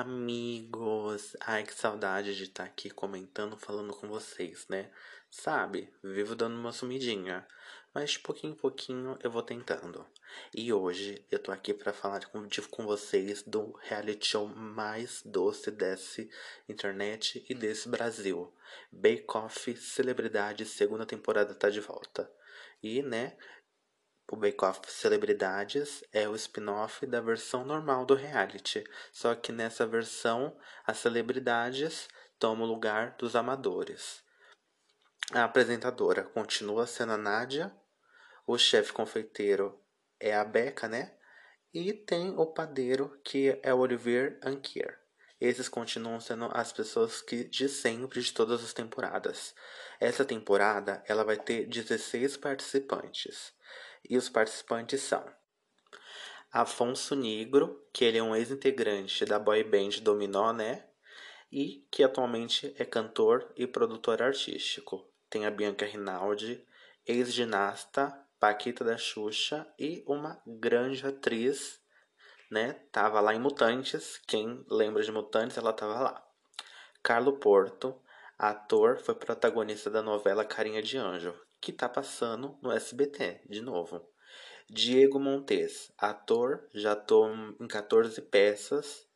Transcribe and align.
amigos! 0.00 1.36
Ai, 1.40 1.62
que 1.62 1.74
saudade 1.74 2.34
de 2.34 2.44
estar 2.44 2.64
aqui 2.64 2.88
comentando, 2.88 3.58
falando 3.58 3.92
com 3.92 4.08
vocês, 4.08 4.66
né? 4.66 4.90
Sabe, 5.30 5.92
vivo 6.02 6.34
dando 6.34 6.56
uma 6.56 6.72
sumidinha, 6.72 7.46
mas 7.92 8.12
de 8.12 8.20
pouquinho 8.20 8.54
em 8.54 8.56
pouquinho 8.56 9.18
eu 9.22 9.30
vou 9.30 9.42
tentando. 9.42 10.06
E 10.54 10.72
hoje 10.72 11.22
eu 11.30 11.38
tô 11.38 11.52
aqui 11.52 11.74
para 11.74 11.92
falar 11.92 12.24
com, 12.26 12.48
com 12.70 12.86
vocês 12.86 13.42
do 13.42 13.72
reality 13.82 14.28
show 14.28 14.46
mais 14.48 15.20
doce 15.22 15.70
desse 15.70 16.30
internet 16.66 17.44
e 17.46 17.54
desse 17.54 17.86
Brasil. 17.86 18.50
Bake 18.90 19.26
Off 19.34 19.76
Celebridade, 19.76 20.64
segunda 20.64 21.04
temporada 21.04 21.54
tá 21.54 21.68
de 21.68 21.80
volta. 21.80 22.30
E, 22.82 23.02
né, 23.02 23.36
o 24.30 24.36
Bake 24.36 24.64
Off 24.64 24.80
Celebridades 24.86 26.04
é 26.12 26.28
o 26.28 26.36
spin-off 26.36 27.04
da 27.04 27.20
versão 27.20 27.64
normal 27.64 28.06
do 28.06 28.14
reality, 28.14 28.84
só 29.12 29.34
que 29.34 29.50
nessa 29.50 29.84
versão 29.84 30.56
as 30.86 30.98
celebridades 30.98 32.08
tomam 32.38 32.64
o 32.64 32.70
lugar 32.72 33.16
dos 33.18 33.34
amadores. 33.34 34.22
A 35.32 35.42
apresentadora 35.42 36.22
continua 36.22 36.86
sendo 36.86 37.12
a 37.12 37.16
Nádia, 37.16 37.74
o 38.46 38.56
chefe 38.56 38.92
confeiteiro 38.92 39.80
é 40.20 40.32
a 40.32 40.44
Beca, 40.44 40.86
né? 40.86 41.12
E 41.74 41.92
tem 41.92 42.30
o 42.36 42.46
padeiro 42.46 43.20
que 43.24 43.58
é 43.64 43.74
o 43.74 43.78
Olivier 43.78 44.38
Anquier. 44.44 45.00
Esses 45.40 45.68
continuam 45.68 46.20
sendo 46.20 46.48
as 46.52 46.72
pessoas 46.72 47.20
que 47.20 47.44
de 47.44 47.68
sempre 47.68 48.20
de 48.20 48.32
todas 48.32 48.62
as 48.62 48.72
temporadas. 48.72 49.54
Essa 49.98 50.24
temporada 50.24 51.02
ela 51.06 51.24
vai 51.24 51.36
ter 51.36 51.66
16 51.66 52.36
participantes. 52.36 53.52
E 54.08 54.16
os 54.16 54.28
participantes 54.28 55.02
são 55.02 55.24
Afonso 56.52 57.14
Negro, 57.14 57.86
que 57.92 58.04
ele 58.04 58.18
é 58.18 58.22
um 58.22 58.34
ex-integrante 58.34 59.24
da 59.24 59.38
boy 59.38 59.62
band 59.62 60.00
Dominó, 60.02 60.52
né? 60.52 60.88
E 61.50 61.86
que 61.90 62.02
atualmente 62.02 62.74
é 62.76 62.84
cantor 62.84 63.52
e 63.56 63.66
produtor 63.66 64.20
artístico. 64.22 65.08
Tem 65.28 65.46
a 65.46 65.50
Bianca 65.50 65.86
Rinaldi, 65.86 66.66
ex-ginasta, 67.06 68.26
Paquita 68.40 68.82
da 68.82 68.96
Xuxa 68.96 69.70
e 69.78 70.02
uma 70.06 70.42
grande 70.46 71.06
atriz, 71.06 71.78
né? 72.50 72.72
Tava 72.90 73.20
lá 73.20 73.34
em 73.34 73.38
Mutantes. 73.38 74.18
Quem 74.26 74.64
lembra 74.68 75.02
de 75.02 75.12
Mutantes, 75.12 75.58
ela 75.58 75.72
tava 75.72 76.00
lá. 76.00 76.26
Carlo 77.02 77.38
Porto, 77.38 78.00
ator, 78.38 78.98
foi 78.98 79.14
protagonista 79.14 79.90
da 79.90 80.02
novela 80.02 80.44
Carinha 80.44 80.82
de 80.82 80.98
Anjo, 80.98 81.38
que 81.60 81.72
tá 81.72 81.88
passando 81.88 82.58
no 82.62 82.72
SBT 82.72 83.42
de 83.48 83.60
novo. 83.60 84.08
Diego 84.68 85.18
Montes, 85.18 85.92
ator, 85.98 86.68
já 86.72 86.94
tô 86.94 87.28
em 87.60 87.66
14 87.66 88.22
peças. 88.22 89.06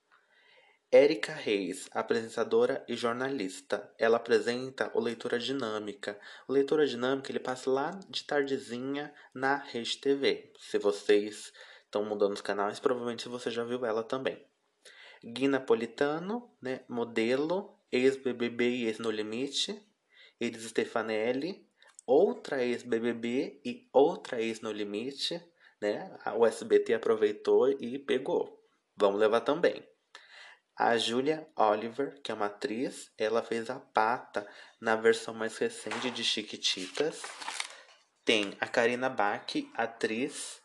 Érica 0.91 1.33
Reis, 1.33 1.89
apresentadora 1.93 2.85
e 2.89 2.95
jornalista. 2.95 3.93
Ela 3.99 4.17
apresenta 4.17 4.91
o 4.95 5.01
Leitura 5.01 5.39
Dinâmica. 5.39 6.19
O 6.47 6.53
Leitura 6.53 6.87
Dinâmica 6.87 7.33
ele 7.33 7.41
passa 7.41 7.71
lá 7.71 7.91
de 8.09 8.25
tardezinha 8.25 9.13
na 9.35 9.57
Rede 9.57 9.97
TV. 9.99 10.53
Se 10.59 10.79
vocês 10.79 11.53
estão 11.85 12.05
mudando 12.05 12.35
os 12.35 12.41
canais, 12.41 12.79
provavelmente 12.79 13.29
você 13.29 13.51
já 13.51 13.65
viu 13.65 13.85
ela 13.85 14.03
também. 14.03 14.45
Gui 15.25 15.49
Napolitano, 15.49 16.51
né, 16.61 16.85
modelo, 16.89 17.79
ex-BBB 17.91 18.69
e 18.69 18.85
ex-No 18.87 19.11
Limite. 19.11 19.81
Elis 20.41 20.65
Stefanelli, 20.65 21.67
outra 22.07 22.63
ex-BBB 22.63 23.61
e 23.65 23.89
outra 23.93 24.41
ex-No 24.41 24.71
Limite, 24.73 25.41
né? 25.81 26.17
O 26.37 26.47
SBT 26.47 26.95
aproveitou 26.95 27.71
e 27.71 27.99
pegou. 27.99 28.63
Vamos 28.97 29.21
levar 29.21 29.41
também. 29.41 29.87
A 30.77 30.97
Julia 30.97 31.49
Oliver, 31.57 32.21
que 32.21 32.33
é 32.33 32.35
uma 32.35 32.47
atriz, 32.47 33.13
ela 33.17 33.43
fez 33.43 33.71
a 33.71 33.79
Pata 33.79 34.49
na 34.81 34.97
versão 34.97 35.33
mais 35.33 35.57
recente 35.57 36.11
de 36.11 36.25
Chiquititas. 36.25 37.23
Tem 38.25 38.57
a 38.61 38.67
Karina 38.67 39.09
Bach, 39.09 39.47
atriz, 39.75 40.61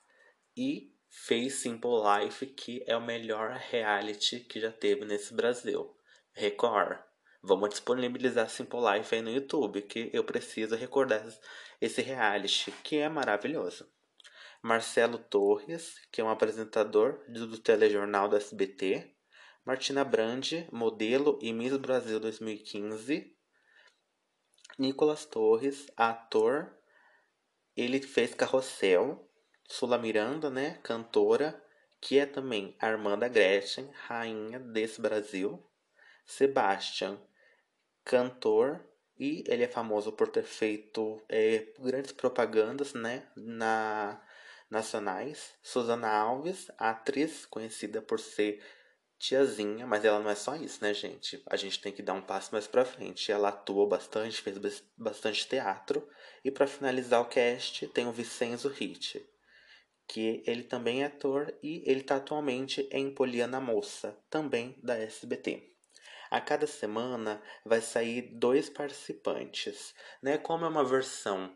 e 0.57 0.95
fez 1.09 1.55
Simple 1.55 1.91
Life, 2.03 2.45
que 2.47 2.83
é 2.87 2.97
o 2.97 3.01
melhor 3.01 3.51
reality 3.69 4.39
que 4.39 4.59
já 4.59 4.71
teve 4.71 5.05
nesse 5.05 5.33
Brasil. 5.33 5.95
Record. 6.33 7.08
Vamos 7.41 7.69
disponibilizar 7.69 8.49
Simple 8.49 8.79
Life 8.81 9.15
aí 9.15 9.21
no 9.21 9.29
YouTube, 9.29 9.81
que 9.83 10.09
eu 10.11 10.25
preciso 10.25 10.75
recordar 10.75 11.25
esse 11.79 12.01
reality, 12.01 12.71
que 12.83 12.97
é 12.97 13.07
maravilhoso. 13.07 13.89
Marcelo 14.61 15.17
Torres, 15.17 15.95
que 16.11 16.19
é 16.19 16.23
um 16.23 16.29
apresentador 16.29 17.23
do 17.29 17.57
telejornal 17.57 18.27
do 18.27 18.35
SBT. 18.35 19.15
Martina 19.63 20.03
Brandi, 20.03 20.67
modelo 20.69 21.39
e 21.41 21.53
Miss 21.53 21.77
Brasil 21.77 22.19
2015. 22.19 23.33
Nicolas 24.77 25.25
Torres, 25.25 25.87
ator. 25.95 26.77
Ele 27.75 28.01
fez 28.01 28.33
Carrossel. 28.33 29.25
Sula 29.65 29.97
Miranda, 29.97 30.49
né, 30.49 30.79
cantora, 30.83 31.63
que 32.01 32.17
é 32.17 32.25
também 32.25 32.75
a 32.79 33.27
Gretchen, 33.29 33.89
rainha 33.93 34.59
desse 34.59 34.99
Brasil. 34.99 35.63
Sebastian, 36.25 37.19
cantor 38.03 38.83
e 39.17 39.43
ele 39.47 39.63
é 39.63 39.67
famoso 39.67 40.11
por 40.11 40.29
ter 40.29 40.43
feito 40.43 41.21
é, 41.27 41.67
grandes 41.79 42.11
propagandas 42.13 42.93
né, 42.93 43.27
na, 43.35 44.21
nacionais. 44.69 45.53
Susana 45.61 46.09
Alves, 46.09 46.71
atriz 46.77 47.45
conhecida 47.45 48.01
por 48.01 48.19
ser 48.19 48.63
tiazinha, 49.19 49.85
mas 49.85 50.05
ela 50.05 50.19
não 50.19 50.29
é 50.29 50.35
só 50.35 50.55
isso, 50.55 50.81
né, 50.81 50.93
gente? 50.93 51.43
A 51.47 51.57
gente 51.57 51.81
tem 51.81 51.91
que 51.91 52.01
dar 52.01 52.13
um 52.13 52.21
passo 52.21 52.53
mais 52.53 52.65
pra 52.65 52.85
frente. 52.85 53.31
Ela 53.31 53.49
atuou 53.49 53.85
bastante, 53.87 54.41
fez 54.41 54.81
bastante 54.97 55.47
teatro. 55.47 56.07
E 56.43 56.49
para 56.49 56.65
finalizar 56.65 57.21
o 57.21 57.25
cast, 57.25 57.85
tem 57.89 58.07
o 58.07 58.13
Vicenzo 58.13 58.69
Hit, 58.69 59.21
que 60.07 60.41
ele 60.47 60.63
também 60.63 61.03
é 61.03 61.07
ator 61.07 61.53
e 61.61 61.83
ele 61.85 62.01
tá 62.01 62.15
atualmente 62.15 62.87
em 62.91 63.13
Poliana 63.13 63.59
Moça, 63.59 64.17
também 64.29 64.79
da 64.81 64.97
SBT. 64.97 65.69
A 66.29 66.39
cada 66.39 66.67
semana 66.67 67.41
vai 67.65 67.81
sair 67.81 68.21
dois 68.33 68.69
participantes, 68.69 69.93
né? 70.21 70.37
Como 70.37 70.65
é 70.65 70.67
uma 70.67 70.83
versão 70.83 71.55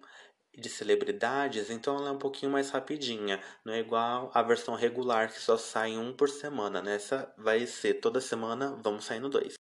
de 0.55 0.69
celebridades, 0.69 1.69
então 1.69 1.97
ela 1.97 2.09
é 2.09 2.11
um 2.11 2.19
pouquinho 2.19 2.51
mais 2.51 2.69
rapidinha, 2.69 3.41
não 3.65 3.73
é 3.73 3.79
igual 3.79 4.29
a 4.33 4.41
versão 4.43 4.75
regular 4.75 5.31
que 5.31 5.39
só 5.39 5.57
sai 5.57 5.97
um 5.97 6.13
por 6.15 6.29
semana. 6.29 6.81
Nessa 6.81 7.33
vai 7.37 7.65
ser 7.65 7.95
toda 7.95 8.21
semana, 8.21 8.75
vamos 8.83 9.05
saindo 9.05 9.29
dois. 9.29 9.62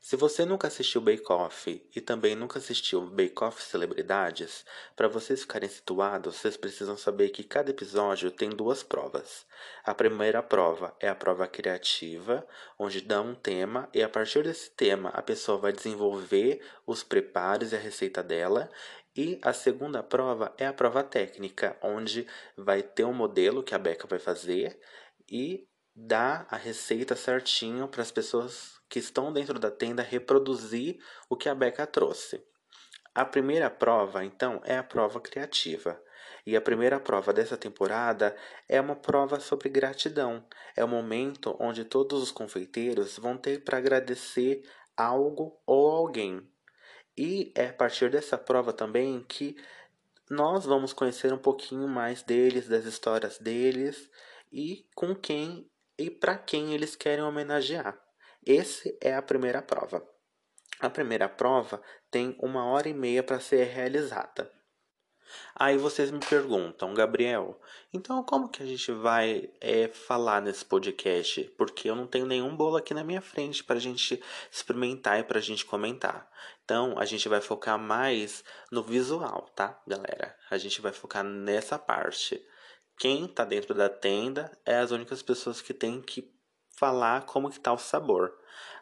Se 0.00 0.14
você 0.14 0.44
nunca 0.44 0.68
assistiu 0.68 1.00
Bake 1.00 1.32
Off 1.32 1.84
e 1.94 2.00
também 2.00 2.36
nunca 2.36 2.58
assistiu 2.58 3.00
Bake 3.02 3.42
Off 3.42 3.62
Celebridades, 3.62 4.64
para 4.94 5.08
vocês 5.08 5.40
ficarem 5.40 5.68
situados, 5.68 6.36
vocês 6.36 6.56
precisam 6.56 6.96
saber 6.96 7.30
que 7.30 7.42
cada 7.42 7.70
episódio 7.70 8.30
tem 8.30 8.50
duas 8.50 8.82
provas. 8.82 9.44
A 9.84 9.94
primeira 9.94 10.42
prova 10.42 10.94
é 11.00 11.08
a 11.08 11.14
prova 11.14 11.48
criativa, 11.48 12.46
onde 12.78 13.00
dá 13.00 13.20
um 13.20 13.34
tema 13.34 13.88
e 13.92 14.02
a 14.02 14.08
partir 14.08 14.44
desse 14.44 14.70
tema 14.70 15.08
a 15.10 15.22
pessoa 15.22 15.58
vai 15.58 15.72
desenvolver 15.72 16.60
os 16.86 17.02
preparos 17.02 17.72
e 17.72 17.76
a 17.76 17.80
receita 17.80 18.22
dela. 18.22 18.70
E 19.16 19.40
a 19.42 19.52
segunda 19.52 20.02
prova 20.02 20.54
é 20.58 20.66
a 20.66 20.74
prova 20.74 21.02
técnica, 21.02 21.76
onde 21.82 22.26
vai 22.56 22.82
ter 22.82 23.04
um 23.04 23.14
modelo 23.14 23.62
que 23.62 23.74
a 23.74 23.78
Beca 23.78 24.06
vai 24.06 24.18
fazer 24.18 24.78
e 25.28 25.66
dá 25.96 26.46
a 26.50 26.56
receita 26.56 27.16
certinho 27.16 27.88
para 27.88 28.02
as 28.02 28.10
pessoas 28.10 28.78
que 28.86 28.98
estão 28.98 29.32
dentro 29.32 29.58
da 29.58 29.70
tenda 29.70 30.02
reproduzir 30.02 30.98
o 31.28 31.36
que 31.36 31.48
a 31.48 31.54
Beca 31.54 31.86
trouxe. 31.86 32.44
A 33.14 33.24
primeira 33.24 33.70
prova, 33.70 34.22
então, 34.22 34.60
é 34.62 34.76
a 34.76 34.84
prova 34.84 35.18
criativa. 35.20 35.98
E 36.44 36.54
a 36.54 36.60
primeira 36.60 37.00
prova 37.00 37.32
dessa 37.32 37.56
temporada 37.56 38.36
é 38.68 38.78
uma 38.80 38.94
prova 38.94 39.40
sobre 39.40 39.70
gratidão. 39.70 40.44
É 40.76 40.84
o 40.84 40.88
momento 40.88 41.56
onde 41.58 41.84
todos 41.84 42.22
os 42.22 42.30
confeiteiros 42.30 43.18
vão 43.18 43.38
ter 43.38 43.64
para 43.64 43.78
agradecer 43.78 44.62
algo 44.94 45.58
ou 45.64 45.90
alguém. 45.90 46.46
E 47.16 47.52
é 47.54 47.68
a 47.68 47.72
partir 47.72 48.10
dessa 48.10 48.36
prova 48.36 48.72
também 48.72 49.24
que 49.26 49.56
nós 50.28 50.66
vamos 50.66 50.92
conhecer 50.92 51.32
um 51.32 51.38
pouquinho 51.38 51.88
mais 51.88 52.22
deles, 52.22 52.68
das 52.68 52.84
histórias 52.84 53.38
deles 53.38 54.10
e 54.52 54.86
com 54.94 55.14
quem 55.14 55.68
e 55.98 56.10
para 56.10 56.36
quem 56.36 56.74
eles 56.74 56.94
querem 56.94 57.24
homenagear. 57.24 57.98
Esse 58.44 58.96
é 59.00 59.14
a 59.14 59.22
primeira 59.22 59.62
prova. 59.62 60.06
A 60.78 60.90
primeira 60.90 61.28
prova 61.28 61.82
tem 62.10 62.36
uma 62.38 62.66
hora 62.66 62.88
e 62.88 62.94
meia 62.94 63.22
para 63.22 63.40
ser 63.40 63.64
realizada. 63.64 64.52
Aí 65.54 65.76
vocês 65.76 66.10
me 66.10 66.20
perguntam, 66.20 66.94
Gabriel, 66.94 67.60
então 67.92 68.22
como 68.22 68.48
que 68.48 68.62
a 68.62 68.66
gente 68.66 68.92
vai 68.92 69.50
é, 69.60 69.88
falar 69.88 70.40
nesse 70.40 70.64
podcast? 70.64 71.42
Porque 71.56 71.90
eu 71.90 71.96
não 71.96 72.06
tenho 72.06 72.26
nenhum 72.26 72.54
bolo 72.54 72.76
aqui 72.76 72.94
na 72.94 73.02
minha 73.02 73.20
frente 73.20 73.64
para 73.64 73.76
a 73.76 73.80
gente 73.80 74.22
experimentar 74.50 75.18
e 75.18 75.24
para 75.24 75.38
a 75.38 75.42
gente 75.42 75.64
comentar. 75.64 76.30
Então 76.64 76.98
a 76.98 77.04
gente 77.04 77.28
vai 77.28 77.40
focar 77.40 77.78
mais 77.78 78.44
no 78.70 78.82
visual, 78.82 79.50
tá, 79.54 79.80
galera? 79.86 80.36
A 80.50 80.58
gente 80.58 80.80
vai 80.80 80.92
focar 80.92 81.24
nessa 81.24 81.78
parte. 81.78 82.40
Quem 82.98 83.26
está 83.26 83.44
dentro 83.44 83.74
da 83.74 83.88
tenda 83.88 84.50
é 84.64 84.76
as 84.78 84.90
únicas 84.90 85.22
pessoas 85.22 85.60
que 85.60 85.74
têm 85.74 86.00
que 86.00 86.34
falar 86.76 87.26
como 87.26 87.50
que 87.50 87.60
tá 87.60 87.72
o 87.72 87.78
sabor. 87.78 88.32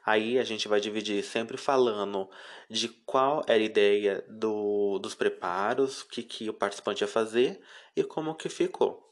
Aí 0.04 0.38
a 0.38 0.44
gente 0.44 0.68
vai 0.68 0.80
dividir 0.80 1.22
sempre 1.24 1.56
falando 1.56 2.28
de 2.68 2.88
qual 2.88 3.42
era 3.46 3.60
a 3.60 3.66
ideia 3.66 4.24
do, 4.28 4.98
dos 4.98 5.14
preparos, 5.14 6.02
o 6.02 6.08
que, 6.08 6.22
que 6.22 6.48
o 6.48 6.54
participante 6.54 7.02
ia 7.02 7.08
fazer 7.08 7.60
e 7.96 8.04
como 8.04 8.34
que 8.34 8.48
ficou. 8.48 9.02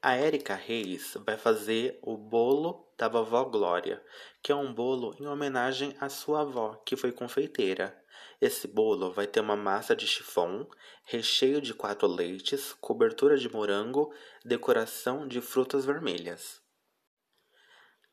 A 0.00 0.16
Érica 0.16 0.54
Reis 0.54 1.16
vai 1.24 1.36
fazer 1.36 1.98
o 2.02 2.16
bolo 2.16 2.92
da 2.98 3.08
vovó 3.08 3.44
Glória, 3.44 4.02
que 4.42 4.50
é 4.50 4.54
um 4.54 4.72
bolo 4.72 5.14
em 5.20 5.26
homenagem 5.26 5.94
à 6.00 6.08
sua 6.08 6.40
avó, 6.40 6.74
que 6.84 6.96
foi 6.96 7.12
confeiteira. 7.12 8.01
Esse 8.42 8.66
bolo 8.66 9.12
vai 9.12 9.28
ter 9.28 9.38
uma 9.38 9.54
massa 9.54 9.94
de 9.94 10.04
chifão, 10.04 10.68
recheio 11.04 11.60
de 11.60 11.72
quatro 11.72 12.08
leites, 12.08 12.72
cobertura 12.80 13.38
de 13.38 13.48
morango, 13.48 14.12
decoração 14.44 15.28
de 15.28 15.40
frutas 15.40 15.84
vermelhas. 15.84 16.60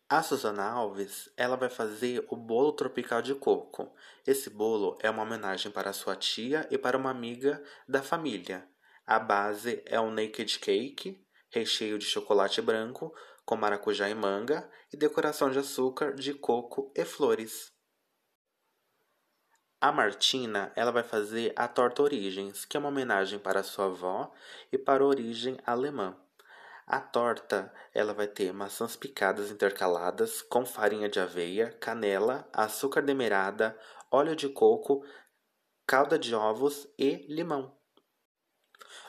A 0.07 0.21
Suzana 0.21 0.69
Alves, 0.69 1.31
ela 1.35 1.57
vai 1.57 1.67
fazer 1.67 2.23
o 2.29 2.35
bolo 2.35 2.73
tropical 2.73 3.23
de 3.23 3.33
coco. 3.33 3.91
Esse 4.23 4.51
bolo 4.51 4.99
é 5.01 5.09
uma 5.09 5.23
homenagem 5.23 5.71
para 5.71 5.93
sua 5.93 6.15
tia 6.15 6.67
e 6.69 6.77
para 6.77 6.95
uma 6.95 7.09
amiga 7.09 7.63
da 7.87 8.03
família. 8.03 8.69
A 9.07 9.17
base 9.17 9.81
é 9.83 9.99
um 9.99 10.11
naked 10.11 10.59
cake, 10.59 11.25
recheio 11.49 11.97
de 11.97 12.05
chocolate 12.05 12.61
branco 12.61 13.11
com 13.43 13.55
maracujá 13.55 14.07
e 14.07 14.13
manga 14.13 14.69
e 14.93 14.95
decoração 14.95 15.49
de 15.49 15.57
açúcar, 15.57 16.13
de 16.13 16.35
coco 16.35 16.93
e 16.95 17.03
flores. 17.03 17.78
A 19.81 19.93
Martina, 19.93 20.73
ela 20.75 20.91
vai 20.91 21.03
fazer 21.03 21.53
a 21.55 21.65
torta 21.65 22.03
Origens, 22.03 22.65
que 22.65 22.75
é 22.75 22.79
uma 22.81 22.89
homenagem 22.89 23.39
para 23.39 23.63
sua 23.63 23.85
avó 23.85 24.29
e 24.73 24.77
para 24.77 25.05
a 25.05 25.07
origem 25.07 25.57
alemã. 25.65 26.17
A 26.85 26.99
torta, 26.99 27.73
ela 27.93 28.13
vai 28.13 28.27
ter 28.27 28.51
maçãs 28.51 28.97
picadas 28.97 29.49
intercaladas 29.49 30.41
com 30.41 30.65
farinha 30.65 31.07
de 31.07 31.17
aveia, 31.17 31.71
canela, 31.79 32.45
açúcar 32.51 33.01
demerara, 33.01 33.79
óleo 34.11 34.35
de 34.35 34.49
coco, 34.49 35.01
calda 35.87 36.19
de 36.19 36.35
ovos 36.35 36.85
e 36.97 37.25
limão. 37.33 37.73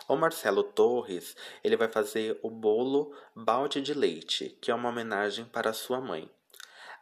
O 0.06 0.14
Marcelo 0.14 0.62
Torres, 0.62 1.34
ele 1.64 1.76
vai 1.76 1.88
fazer 1.88 2.38
o 2.44 2.50
bolo 2.50 3.12
balde 3.34 3.80
de 3.80 3.92
leite, 3.92 4.56
que 4.62 4.70
é 4.70 4.74
uma 4.74 4.90
homenagem 4.90 5.44
para 5.46 5.72
sua 5.72 6.00
mãe. 6.00 6.30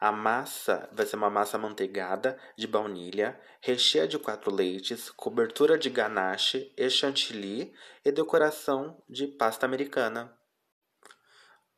A 0.00 0.12
massa 0.12 0.88
vai 0.92 1.04
ser 1.04 1.16
uma 1.16 1.28
massa 1.28 1.58
manteigada 1.58 2.38
de 2.56 2.68
baunilha, 2.68 3.38
recheia 3.60 4.06
de 4.06 4.16
quatro 4.16 4.54
leites, 4.54 5.10
cobertura 5.10 5.76
de 5.76 5.90
ganache 5.90 6.72
e 6.76 6.88
chantilly 6.88 7.74
e 8.04 8.12
decoração 8.12 9.02
de 9.08 9.26
pasta 9.26 9.66
americana. 9.66 10.32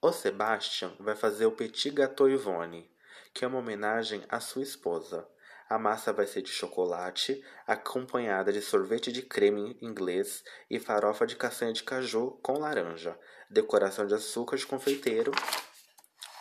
O 0.03 0.13
Sebastian 0.13 0.95
vai 1.01 1.17
fazer 1.17 1.47
o 1.47 1.53
Petit 1.53 1.91
Gâteau 1.91 2.29
Yvonne, 2.29 2.91
que 3.33 3.43
é 3.43 3.49
uma 3.49 3.59
homenagem 3.59 4.23
à 4.29 4.39
sua 4.39 4.63
esposa. 4.63 5.27
A 5.67 5.79
massa 5.79 6.13
vai 6.13 6.27
ser 6.27 6.43
de 6.43 6.51
chocolate, 6.51 7.43
acompanhada 7.67 8.53
de 8.53 8.61
sorvete 8.61 9.11
de 9.11 9.23
creme 9.23 9.79
inglês 9.81 10.45
e 10.69 10.79
farofa 10.79 11.27
de 11.27 11.37
castanha 11.37 11.73
de 11.73 11.83
caju 11.83 12.39
com 12.43 12.59
laranja, 12.59 13.19
decoração 13.49 14.07
de 14.07 14.13
açúcar 14.13 14.57
de 14.57 14.67
confeiteiro, 14.67 15.33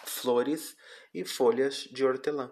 flores 0.03 0.75
e 1.13 1.25
folhas 1.25 1.87
de 1.91 2.05
hortelã. 2.05 2.51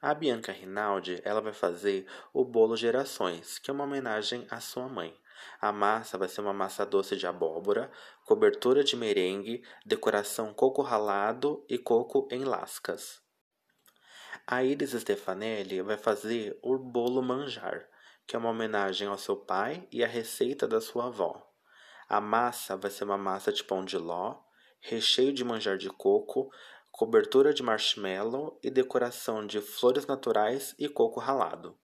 A 0.00 0.14
Bianca 0.14 0.52
Rinaldi, 0.52 1.20
ela 1.24 1.40
vai 1.40 1.52
fazer 1.52 2.06
o 2.32 2.44
bolo 2.44 2.76
Gerações, 2.76 3.58
que 3.58 3.70
é 3.70 3.74
uma 3.74 3.84
homenagem 3.84 4.46
à 4.50 4.60
sua 4.60 4.88
mãe. 4.88 5.16
A 5.60 5.72
massa 5.72 6.18
vai 6.18 6.28
ser 6.28 6.40
uma 6.42 6.52
massa 6.52 6.84
doce 6.84 7.16
de 7.16 7.26
abóbora, 7.26 7.90
cobertura 8.24 8.84
de 8.84 8.96
merengue, 8.96 9.64
decoração 9.84 10.52
coco 10.52 10.82
ralado 10.82 11.64
e 11.68 11.78
coco 11.78 12.28
em 12.30 12.44
lascas. 12.44 13.20
A 14.46 14.62
Iris 14.62 14.92
Stefanelli 14.92 15.82
vai 15.82 15.96
fazer 15.96 16.58
o 16.62 16.78
bolo 16.78 17.22
manjar, 17.22 17.88
que 18.26 18.36
é 18.36 18.38
uma 18.38 18.50
homenagem 18.50 19.08
ao 19.08 19.18
seu 19.18 19.36
pai 19.36 19.88
e 19.90 20.04
à 20.04 20.06
receita 20.06 20.68
da 20.68 20.80
sua 20.80 21.06
avó. 21.06 21.50
A 22.08 22.20
massa 22.20 22.76
vai 22.76 22.90
ser 22.90 23.04
uma 23.04 23.18
massa 23.18 23.52
de 23.52 23.64
pão 23.64 23.84
de 23.84 23.98
ló, 23.98 24.40
recheio 24.80 25.32
de 25.32 25.42
manjar 25.42 25.76
de 25.76 25.88
coco, 25.88 26.50
cobertura 26.96 27.52
de 27.52 27.62
marshmallow 27.62 28.58
e 28.62 28.70
decoração 28.70 29.46
de 29.46 29.60
flores 29.60 30.06
naturais 30.06 30.74
e 30.78 30.88
coco 30.88 31.20
ralado. 31.20 31.78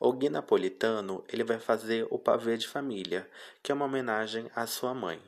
O 0.00 0.12
Gui 0.12 0.28
Napolitano 0.28 1.24
ele 1.28 1.44
vai 1.44 1.58
fazer 1.58 2.06
o 2.10 2.18
pavê 2.18 2.56
de 2.56 2.68
família, 2.68 3.28
que 3.62 3.70
é 3.70 3.74
uma 3.74 3.84
homenagem 3.84 4.50
à 4.54 4.66
sua 4.66 4.94
mãe 4.94 5.22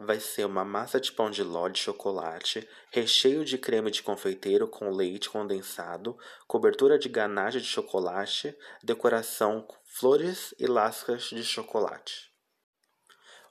vai 0.00 0.20
ser 0.20 0.44
uma 0.44 0.64
massa 0.64 1.00
de 1.00 1.10
pão 1.10 1.30
de 1.30 1.42
ló 1.42 1.68
de 1.68 1.80
chocolate, 1.80 2.68
recheio 2.90 3.44
de 3.44 3.58
creme 3.58 3.90
de 3.90 4.02
confeiteiro 4.02 4.68
com 4.68 4.90
leite 4.90 5.28
condensado, 5.28 6.16
cobertura 6.46 6.98
de 6.98 7.08
ganache 7.08 7.60
de 7.60 7.66
chocolate, 7.66 8.56
decoração 8.82 9.62
com 9.62 9.76
flores 9.84 10.54
e 10.58 10.66
lascas 10.66 11.24
de 11.24 11.42
chocolate. 11.42 12.32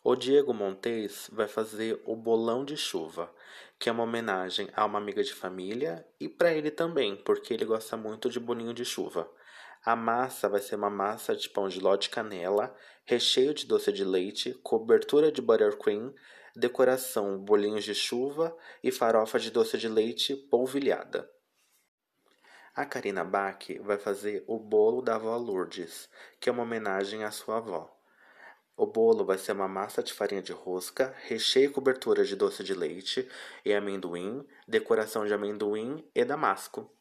O 0.04 0.16
Diego 0.16 0.54
Montes 0.54 1.30
vai 1.34 1.50
fazer 1.50 2.02
o 2.06 2.16
bolão 2.16 2.64
de 2.64 2.78
chuva, 2.78 3.30
que 3.80 3.90
é 3.90 3.92
uma 3.92 4.04
homenagem 4.04 4.70
a 4.74 4.86
uma 4.86 4.98
amiga 4.98 5.24
de 5.24 5.34
família 5.34 6.06
e 6.20 6.28
para 6.28 6.54
ele 6.54 6.72
também, 6.72 7.16
porque 7.16 7.54
ele 7.54 7.66
gosta 7.66 7.96
muito 7.96 8.30
de 8.30 8.40
bolinho 8.40 8.74
de 8.74 8.84
chuva. 8.84 9.30
A 9.86 9.96
massa 9.96 10.50
vai 10.50 10.60
ser 10.60 10.76
uma 10.76 10.90
massa 10.90 11.36
de 11.36 11.50
pão 11.50 11.70
de 11.70 11.80
ló 11.80 11.96
de 11.96 12.10
canela, 12.10 12.76
recheio 13.06 13.54
de 13.54 13.66
doce 13.66 13.92
de 13.92 14.04
leite, 14.04 14.54
cobertura 14.64 15.32
de 15.32 15.42
buttercream, 15.42 16.14
decoração 16.56 17.38
bolinhos 17.38 17.84
de 17.84 17.94
chuva 17.94 18.58
e 18.84 18.92
farofa 18.92 19.40
de 19.40 19.52
doce 19.52 19.78
de 19.78 19.88
leite 19.88 20.36
polvilhada. 20.36 21.30
A 22.76 22.86
Karina 22.86 23.24
Bach 23.24 23.66
vai 23.82 23.98
fazer 23.98 24.44
o 24.48 24.60
bolo 24.60 25.02
da 25.02 25.16
avó 25.16 25.36
Lourdes, 25.38 26.10
que 26.40 26.50
é 26.50 26.52
uma 26.52 26.64
homenagem 26.64 27.24
à 27.24 27.32
sua 27.32 27.58
avó. 27.58 27.97
O 28.80 28.86
bolo 28.86 29.26
vai 29.26 29.40
ser 29.40 29.54
uma 29.54 29.68
massa 29.68 30.04
de 30.04 30.14
farinha 30.14 30.40
de 30.40 30.52
rosca, 30.52 31.12
recheio 31.24 31.72
e 31.72 31.74
cobertura 31.74 32.24
de 32.24 32.36
doce 32.36 32.64
de 32.64 32.76
leite 32.76 33.28
e 33.66 33.74
amendoim, 33.74 34.48
decoração 34.68 35.26
de 35.26 35.34
amendoim 35.34 36.08
e 36.14 36.24
damasco. 36.24 36.96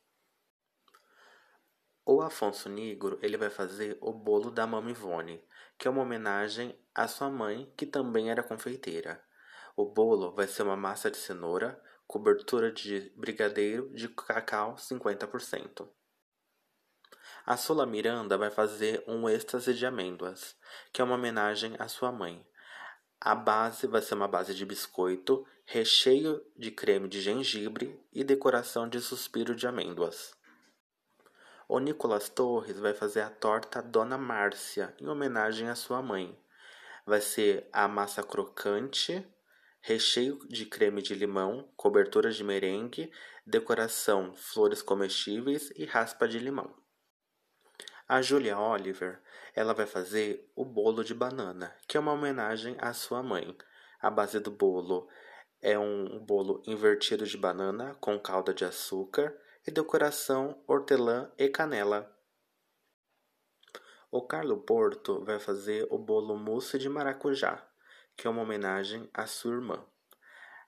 O 2.02 2.22
Afonso 2.22 2.70
Negro 2.70 3.18
ele 3.20 3.36
vai 3.36 3.50
fazer 3.50 3.98
o 4.00 4.10
bolo 4.10 4.50
da 4.50 4.66
Mama 4.66 4.90
Ivone, 4.90 5.44
que 5.76 5.86
é 5.86 5.90
uma 5.90 6.00
homenagem 6.00 6.74
à 6.94 7.06
sua 7.06 7.28
mãe, 7.28 7.70
que 7.76 7.84
também 7.84 8.30
era 8.30 8.42
confeiteira. 8.42 9.22
O 9.76 9.84
bolo 9.84 10.32
vai 10.32 10.46
ser 10.46 10.62
uma 10.62 10.78
massa 10.78 11.10
de 11.10 11.18
cenoura, 11.18 11.78
cobertura 12.06 12.72
de 12.72 13.12
brigadeiro 13.14 13.92
de 13.92 14.08
cacau 14.08 14.76
50%. 14.76 15.86
A 17.48 17.56
Sula 17.56 17.86
Miranda 17.86 18.36
vai 18.36 18.50
fazer 18.50 19.04
um 19.06 19.28
êxtase 19.28 19.72
de 19.72 19.86
amêndoas, 19.86 20.56
que 20.92 21.00
é 21.00 21.04
uma 21.04 21.14
homenagem 21.14 21.76
à 21.78 21.86
sua 21.86 22.10
mãe. 22.10 22.44
A 23.20 23.36
base 23.36 23.86
vai 23.86 24.02
ser 24.02 24.14
uma 24.14 24.26
base 24.26 24.52
de 24.52 24.66
biscoito, 24.66 25.46
recheio 25.64 26.44
de 26.56 26.72
creme 26.72 27.06
de 27.06 27.20
gengibre 27.20 28.04
e 28.12 28.24
decoração 28.24 28.88
de 28.88 29.00
suspiro 29.00 29.54
de 29.54 29.64
amêndoas. 29.64 30.34
O 31.68 31.78
Nicolas 31.78 32.28
Torres 32.28 32.80
vai 32.80 32.92
fazer 32.92 33.20
a 33.20 33.30
torta 33.30 33.80
Dona 33.80 34.18
Márcia, 34.18 34.92
em 35.00 35.06
homenagem 35.06 35.68
à 35.68 35.76
sua 35.76 36.02
mãe. 36.02 36.36
Vai 37.06 37.20
ser 37.20 37.68
a 37.72 37.86
massa 37.86 38.24
crocante, 38.24 39.24
recheio 39.80 40.40
de 40.48 40.66
creme 40.66 41.00
de 41.00 41.14
limão, 41.14 41.72
cobertura 41.76 42.32
de 42.32 42.42
merengue, 42.42 43.08
decoração 43.46 44.34
flores 44.34 44.82
comestíveis 44.82 45.70
e 45.76 45.84
raspa 45.84 46.26
de 46.26 46.40
limão. 46.40 46.84
A 48.08 48.22
Julia 48.22 48.56
Oliver, 48.56 49.20
ela 49.52 49.74
vai 49.74 49.84
fazer 49.84 50.48
o 50.54 50.64
bolo 50.64 51.02
de 51.02 51.12
banana, 51.12 51.74
que 51.88 51.96
é 51.96 52.00
uma 52.00 52.12
homenagem 52.12 52.76
à 52.78 52.92
sua 52.92 53.20
mãe. 53.20 53.56
A 54.00 54.08
base 54.08 54.38
do 54.38 54.50
bolo 54.50 55.08
é 55.60 55.76
um 55.76 56.18
bolo 56.24 56.62
invertido 56.66 57.26
de 57.26 57.36
banana 57.36 57.96
com 58.00 58.16
calda 58.18 58.54
de 58.54 58.64
açúcar, 58.64 59.36
e 59.66 59.70
decoração 59.72 60.62
hortelã 60.68 61.32
e 61.36 61.48
canela. 61.48 62.08
O 64.10 64.22
Carlo 64.22 64.58
Porto 64.58 65.24
vai 65.24 65.40
fazer 65.40 65.86
o 65.90 65.98
bolo 65.98 66.36
mousse 66.36 66.78
de 66.78 66.88
maracujá, 66.88 67.66
que 68.16 68.28
é 68.28 68.30
uma 68.30 68.42
homenagem 68.42 69.10
à 69.12 69.26
sua 69.26 69.54
irmã. 69.54 69.84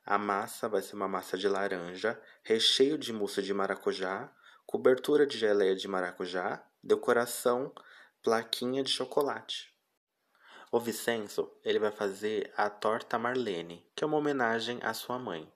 A 0.04 0.18
massa 0.18 0.68
vai 0.68 0.82
ser 0.82 0.96
uma 0.96 1.06
massa 1.06 1.38
de 1.38 1.48
laranja, 1.48 2.20
recheio 2.42 2.98
de 2.98 3.12
mousse 3.12 3.40
de 3.40 3.54
maracujá, 3.54 4.32
cobertura 4.66 5.24
de 5.24 5.38
geleia 5.38 5.76
de 5.76 5.86
maracujá, 5.86 6.67
decoração, 6.82 7.72
plaquinha 8.22 8.82
de 8.82 8.90
chocolate. 8.90 9.72
O 10.70 10.78
Vicenzo, 10.78 11.50
ele 11.64 11.78
vai 11.78 11.90
fazer 11.90 12.52
a 12.56 12.68
torta 12.68 13.18
Marlene, 13.18 13.86
que 13.96 14.04
é 14.04 14.06
uma 14.06 14.18
homenagem 14.18 14.78
à 14.82 14.92
sua 14.92 15.18
mãe. 15.18 15.50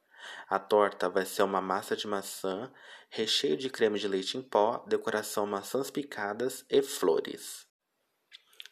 A 0.49 0.59
torta 0.59 1.09
vai 1.09 1.27
ser 1.27 1.43
uma 1.43 1.61
massa 1.61 1.95
de 1.95 2.07
maçã, 2.07 2.73
recheio 3.11 3.57
de 3.57 3.69
creme 3.69 3.99
de 3.99 4.09
leite 4.09 4.39
em 4.39 4.43
pó, 4.43 4.85
decoração 4.87 5.47
maçãs 5.47 5.91
picadas 5.91 6.65
e 6.71 6.81
flores. 6.81 7.67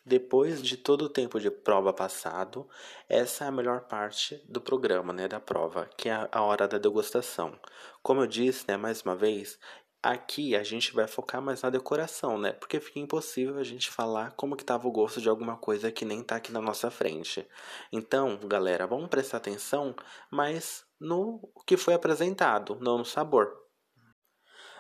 Depois 0.05 0.63
de 0.63 0.79
todo 0.79 1.03
o 1.03 1.09
tempo 1.11 1.39
de 1.39 1.51
prova 1.51 1.93
passado, 1.93 2.67
essa 3.07 3.45
é 3.45 3.49
a 3.49 3.53
melhor 3.53 3.83
parte 3.83 4.43
do 4.49 4.61
programa, 4.61 5.13
né, 5.13 5.29
da 5.29 5.39
prova, 5.39 5.91
que 5.97 6.09
é 6.09 6.29
a 6.33 6.43
hora 6.43 6.67
da 6.67 6.79
degustação. 6.79 7.61
Como 8.03 8.23
eu 8.23 8.27
disse, 8.27 8.65
né, 8.67 8.79
mais 8.79 9.03
uma 9.03 9.15
vez, 9.15 9.59
aqui 10.03 10.57
a 10.57 10.63
gente 10.63 10.93
vai 10.93 11.07
focar 11.07 11.43
mais 11.43 11.63
na 11.63 11.71
decoração, 11.71 12.39
né? 12.39 12.53
Porque 12.53 12.81
fica 12.81 12.99
impossível 12.99 13.59
a 13.59 13.65
gente 13.65 13.91
falar 13.91 14.33
como 14.33 14.57
que 14.57 14.63
estava 14.63 14.87
o 14.89 14.93
gosto 14.93 15.21
de 15.21 15.29
alguma 15.29 15.57
coisa 15.57 15.93
que 15.93 16.05
nem 16.05 16.21
está 16.21 16.37
aqui 16.37 16.53
na 16.53 16.61
nossa 16.61 16.91
frente. 16.91 17.47
Então, 17.93 18.39
galera, 18.45 18.87
vamos 18.87 19.09
prestar 19.09 19.39
atenção, 19.39 19.95
mas 20.31 20.85
no 20.99 21.41
que 21.67 21.77
foi 21.77 21.95
apresentado, 21.95 22.79
não 22.81 22.99
no 22.99 23.05
sabor. 23.05 23.57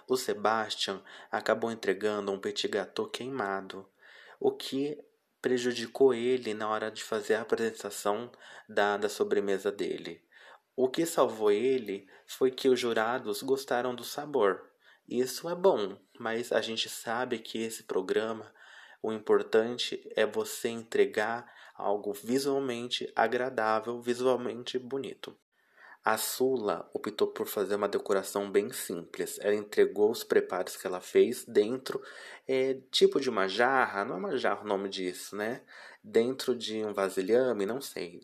O 0.08 0.16
Sebastian 0.16 1.02
acabou 1.30 1.70
entregando 1.70 2.32
um 2.32 2.40
petit 2.40 2.66
gâteau 2.66 3.08
queimado, 3.08 3.88
o 4.40 4.50
que 4.50 4.98
prejudicou 5.40 6.12
ele 6.12 6.52
na 6.52 6.68
hora 6.68 6.90
de 6.90 7.02
fazer 7.02 7.34
a 7.34 7.42
apresentação 7.42 8.30
da, 8.68 8.96
da 8.96 9.08
sobremesa 9.08 9.70
dele. 9.70 10.22
O 10.76 10.88
que 10.88 11.06
salvou 11.06 11.50
ele 11.50 12.08
foi 12.26 12.50
que 12.50 12.68
os 12.68 12.78
jurados 12.78 13.42
gostaram 13.42 13.94
do 13.94 14.04
sabor. 14.04 14.70
Isso 15.11 15.49
é 15.49 15.57
bom, 15.57 15.99
mas 16.21 16.52
a 16.52 16.61
gente 16.61 16.88
sabe 16.88 17.40
que 17.40 17.59
esse 17.61 17.83
programa, 17.83 18.55
o 19.02 19.12
importante 19.12 20.00
é 20.14 20.25
você 20.25 20.69
entregar 20.69 21.52
algo 21.75 22.12
visualmente 22.12 23.12
agradável, 23.17 24.00
visualmente 24.00 24.79
bonito. 24.79 25.37
A 26.05 26.17
Sula 26.17 26.88
optou 26.95 27.26
por 27.26 27.49
fazer 27.49 27.75
uma 27.75 27.88
decoração 27.88 28.49
bem 28.49 28.73
simples. 28.73 29.37
Ela 29.40 29.57
entregou 29.57 30.12
os 30.12 30.23
preparos 30.23 30.76
que 30.76 30.87
ela 30.87 31.00
fez 31.00 31.45
dentro, 31.45 32.00
é, 32.47 32.79
tipo 32.93 33.21
de 33.21 33.29
uma 33.29 33.49
jarra, 33.49 34.05
não 34.05 34.14
é 34.14 34.19
uma 34.19 34.38
jarra 34.38 34.62
o 34.62 34.69
nome 34.69 34.88
disso, 34.88 35.35
né? 35.35 35.62
Dentro 36.05 36.55
de 36.55 36.85
um 36.85 36.95
vasilhame, 36.95 37.67
não 37.67 37.81
sei. 37.81 38.23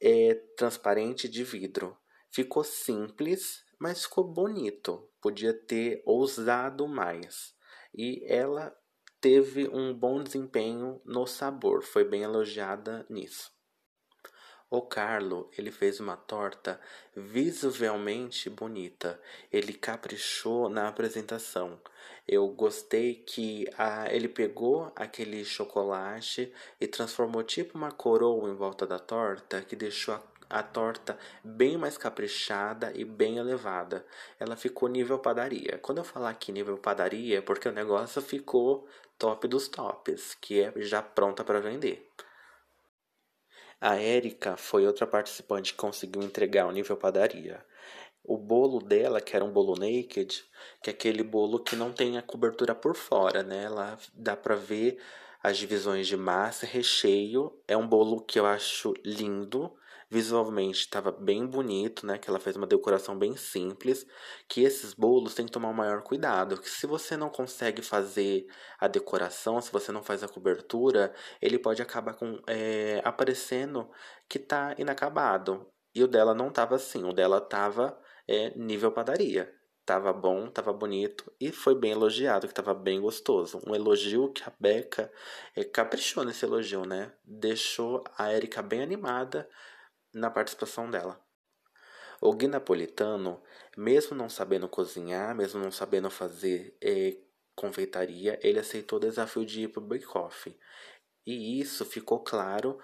É 0.00 0.34
transparente 0.56 1.28
de 1.28 1.44
vidro. 1.44 1.94
Ficou 2.30 2.64
simples, 2.64 3.62
mas 3.80 4.04
ficou 4.04 4.24
bonito. 4.24 5.08
Podia 5.20 5.54
ter 5.54 6.02
ousado 6.04 6.86
mais. 6.86 7.54
E 7.94 8.22
ela 8.26 8.76
teve 9.20 9.68
um 9.68 9.92
bom 9.92 10.22
desempenho 10.22 11.00
no 11.04 11.26
sabor, 11.26 11.82
foi 11.82 12.04
bem 12.04 12.22
elogiada 12.22 13.04
nisso. 13.08 13.50
O 14.72 14.82
Carlo, 14.82 15.50
ele 15.58 15.72
fez 15.72 15.98
uma 15.98 16.16
torta 16.16 16.80
visualmente 17.16 18.48
bonita. 18.48 19.20
Ele 19.50 19.72
caprichou 19.72 20.68
na 20.68 20.86
apresentação. 20.86 21.80
Eu 22.26 22.46
gostei 22.46 23.14
que 23.14 23.66
a, 23.76 24.14
ele 24.14 24.28
pegou 24.28 24.92
aquele 24.94 25.44
chocolate 25.44 26.54
e 26.80 26.86
transformou 26.86 27.42
tipo 27.42 27.76
uma 27.76 27.90
coroa 27.90 28.48
em 28.48 28.54
volta 28.54 28.86
da 28.86 29.00
torta, 29.00 29.60
que 29.60 29.74
deixou 29.74 30.14
a, 30.14 30.22
a 30.50 30.62
torta 30.62 31.16
bem 31.44 31.78
mais 31.78 31.96
caprichada 31.96 32.92
e 32.94 33.04
bem 33.04 33.38
elevada. 33.38 34.04
Ela 34.38 34.56
ficou 34.56 34.88
nível 34.88 35.18
padaria. 35.18 35.78
Quando 35.78 35.98
eu 35.98 36.04
falar 36.04 36.30
aqui 36.30 36.50
nível 36.50 36.76
padaria, 36.76 37.38
é 37.38 37.40
porque 37.40 37.68
o 37.68 37.72
negócio 37.72 38.20
ficou 38.20 38.86
top 39.16 39.46
dos 39.46 39.68
tops, 39.68 40.34
que 40.34 40.60
é 40.60 40.72
já 40.78 41.00
pronta 41.00 41.44
para 41.44 41.60
vender. 41.60 42.10
A 43.80 43.96
Érica 43.96 44.56
foi 44.56 44.86
outra 44.86 45.06
participante 45.06 45.72
que 45.72 45.78
conseguiu 45.78 46.22
entregar 46.22 46.66
o 46.66 46.72
nível 46.72 46.96
padaria. 46.96 47.64
O 48.22 48.36
bolo 48.36 48.78
dela, 48.80 49.20
que 49.20 49.34
era 49.34 49.44
um 49.44 49.52
bolo 49.52 49.74
naked, 49.74 50.44
que 50.82 50.90
é 50.90 50.92
aquele 50.92 51.22
bolo 51.22 51.58
que 51.58 51.74
não 51.74 51.90
tem 51.92 52.18
a 52.18 52.22
cobertura 52.22 52.74
por 52.74 52.94
fora, 52.94 53.42
né? 53.42 53.68
Lá 53.68 53.98
dá 54.12 54.36
pra 54.36 54.54
ver 54.54 55.00
as 55.42 55.56
divisões 55.56 56.06
de 56.06 56.16
massa 56.16 56.66
recheio. 56.66 57.58
É 57.66 57.76
um 57.76 57.86
bolo 57.86 58.20
que 58.20 58.38
eu 58.38 58.44
acho 58.44 58.94
lindo. 59.04 59.74
Visualmente 60.10 60.80
estava 60.80 61.12
bem 61.12 61.46
bonito, 61.46 62.04
né? 62.04 62.18
Que 62.18 62.28
ela 62.28 62.40
fez 62.40 62.56
uma 62.56 62.66
decoração 62.66 63.16
bem 63.16 63.36
simples. 63.36 64.04
Que 64.48 64.62
esses 64.62 64.92
bolos 64.92 65.34
tem 65.34 65.46
que 65.46 65.52
tomar 65.52 65.68
o 65.68 65.74
maior 65.74 66.02
cuidado. 66.02 66.60
Que 66.60 66.68
se 66.68 66.84
você 66.84 67.16
não 67.16 67.30
consegue 67.30 67.80
fazer 67.80 68.46
a 68.80 68.88
decoração, 68.88 69.60
se 69.60 69.70
você 69.70 69.92
não 69.92 70.02
faz 70.02 70.24
a 70.24 70.28
cobertura, 70.28 71.14
ele 71.40 71.60
pode 71.60 71.80
acabar 71.80 72.14
com 72.14 72.40
é, 72.48 73.00
aparecendo 73.04 73.88
que 74.28 74.40
tá 74.40 74.74
inacabado. 74.78 75.70
E 75.94 76.02
o 76.02 76.08
dela 76.08 76.34
não 76.34 76.50
tava 76.50 76.74
assim. 76.74 77.04
O 77.04 77.12
dela 77.12 77.40
tava 77.40 77.96
é, 78.26 78.50
nível 78.58 78.90
padaria 78.90 79.54
tava 79.90 80.12
bom, 80.12 80.48
tava 80.48 80.72
bonito 80.72 81.32
e 81.40 81.50
foi 81.50 81.74
bem 81.74 81.90
elogiado, 81.90 82.46
que 82.46 82.54
tava 82.54 82.72
bem 82.72 83.00
gostoso. 83.00 83.60
Um 83.66 83.74
elogio 83.74 84.32
que 84.32 84.42
a 84.44 84.52
Beca 84.60 85.10
é, 85.56 85.64
caprichou 85.64 86.24
nesse 86.24 86.44
elogio, 86.44 86.84
né? 86.84 87.12
Deixou 87.24 88.04
a 88.16 88.32
Erika 88.32 88.62
bem 88.62 88.82
animada 88.82 89.48
na 90.12 90.30
participação 90.30 90.90
dela. 90.90 91.20
O 92.20 92.34
Gui 92.34 92.48
Napolitano, 92.48 93.42
mesmo 93.76 94.14
não 94.16 94.28
sabendo 94.28 94.68
cozinhar, 94.68 95.34
mesmo 95.34 95.60
não 95.60 95.70
sabendo 95.70 96.10
fazer 96.10 96.76
é, 96.82 97.16
confeitaria, 97.54 98.38
ele 98.42 98.58
aceitou 98.58 98.98
o 98.98 99.00
desafio 99.00 99.44
de 99.44 99.62
ir 99.62 99.68
para 99.68 99.82
o 99.82 99.86
bake-off. 99.86 100.54
E 101.26 101.60
isso 101.60 101.84
ficou 101.84 102.20
claro 102.20 102.78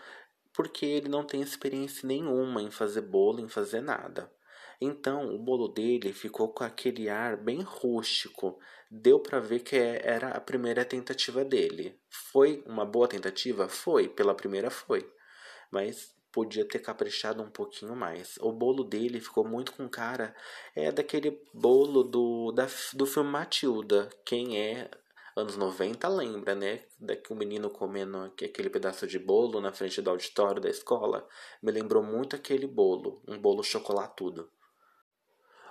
porque 0.53 0.87
ele 0.87 1.09
não 1.09 1.23
tem 1.23 1.43
experiência 1.43 2.07
nenhuma 2.07 2.63
em 2.63 2.71
fazer 2.71 3.03
bolo, 3.03 3.41
em 3.41 3.49
fazer 3.49 3.83
nada. 3.83 4.33
Então 4.81 5.35
o 5.35 5.39
bolo 5.39 5.69
dele 5.69 6.13
ficou 6.15 6.49
com 6.49 6.65
aquele 6.65 7.11
ar 7.11 7.37
bem 7.37 7.61
rústico. 7.61 8.59
Deu 8.91 9.21
para 9.21 9.39
ver 9.39 9.61
que 9.61 9.77
era 9.77 10.31
a 10.31 10.41
primeira 10.41 10.83
tentativa 10.85 11.45
dele. 11.45 12.01
Foi 12.09 12.63
uma 12.67 12.87
boa 12.87 13.07
tentativa? 13.07 13.69
Foi, 13.69 14.09
pela 14.09 14.35
primeira 14.35 14.71
foi. 14.71 15.11
Mas 15.71 16.16
podia 16.37 16.69
ter 16.69 16.81
caprichado 16.81 17.43
um 17.43 17.49
pouquinho 17.49 17.97
mais. 17.97 18.37
O 18.43 18.53
bolo 18.53 18.85
dele 18.85 19.23
ficou 19.23 19.43
muito 19.43 19.73
com 19.73 19.89
cara 19.89 20.37
é 20.75 20.93
daquele 20.93 21.43
bolo 21.55 22.03
do 22.03 22.53
da, 22.53 22.67
do 22.93 23.07
filme 23.07 23.31
Matilda. 23.31 24.11
Quem 24.23 24.61
é 24.61 24.91
anos 25.35 25.57
90 25.57 26.07
lembra, 26.09 26.55
né? 26.55 26.85
Daqui 27.01 27.33
o 27.33 27.37
menino 27.37 27.71
comendo 27.71 28.19
aquele 28.19 28.69
pedaço 28.69 29.07
de 29.07 29.19
bolo 29.19 29.63
na 29.63 29.73
frente 29.73 30.03
do 30.03 30.11
auditório 30.11 30.61
da 30.61 30.69
escola. 30.69 31.27
Me 31.63 31.73
lembrou 31.73 32.03
muito 32.03 32.37
aquele 32.37 32.67
bolo, 32.67 33.23
um 33.27 33.39
bolo 33.39 33.63
chocolatudo. 33.63 34.51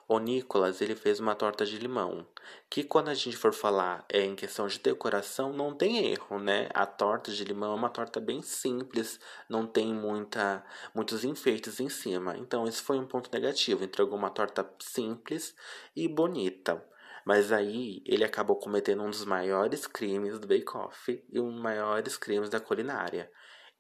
O 0.07 0.19
Nicolas 0.19 0.81
ele 0.81 0.95
fez 0.95 1.19
uma 1.19 1.33
torta 1.33 1.65
de 1.65 1.79
limão, 1.79 2.27
que 2.69 2.83
quando 2.83 3.09
a 3.09 3.15
gente 3.15 3.35
for 3.35 3.51
falar 3.51 4.05
é, 4.07 4.21
em 4.21 4.35
questão 4.35 4.67
de 4.67 4.77
decoração 4.77 5.51
não 5.51 5.73
tem 5.73 6.11
erro, 6.11 6.37
né? 6.37 6.69
A 6.75 6.85
torta 6.85 7.31
de 7.31 7.43
limão 7.43 7.71
é 7.71 7.75
uma 7.75 7.89
torta 7.89 8.19
bem 8.19 8.43
simples, 8.43 9.19
não 9.49 9.65
tem 9.65 9.91
muita, 9.95 10.63
muitos 10.93 11.25
enfeites 11.25 11.79
em 11.79 11.89
cima. 11.89 12.37
Então 12.37 12.67
isso 12.67 12.83
foi 12.83 12.99
um 12.99 13.07
ponto 13.07 13.31
negativo. 13.33 13.83
Entregou 13.83 14.15
uma 14.15 14.29
torta 14.29 14.69
simples 14.79 15.55
e 15.95 16.07
bonita. 16.07 16.87
Mas 17.25 17.51
aí 17.51 18.03
ele 18.05 18.23
acabou 18.23 18.57
cometendo 18.57 19.01
um 19.01 19.09
dos 19.09 19.25
maiores 19.25 19.87
crimes 19.87 20.37
do 20.37 20.47
Bake 20.47 20.77
Off 20.77 21.25
e 21.27 21.39
um 21.39 21.51
dos 21.51 21.59
maiores 21.59 22.15
crimes 22.15 22.51
da 22.51 22.59
culinária. 22.59 23.31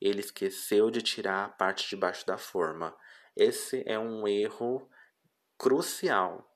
Ele 0.01 0.21
esqueceu 0.21 0.89
de 0.89 1.03
tirar 1.03 1.45
a 1.45 1.49
parte 1.49 1.87
de 1.87 1.95
baixo 1.95 2.25
da 2.25 2.35
forma. 2.35 2.97
Esse 3.37 3.83
é 3.85 3.99
um 3.99 4.27
erro 4.27 4.89
crucial. 5.57 6.51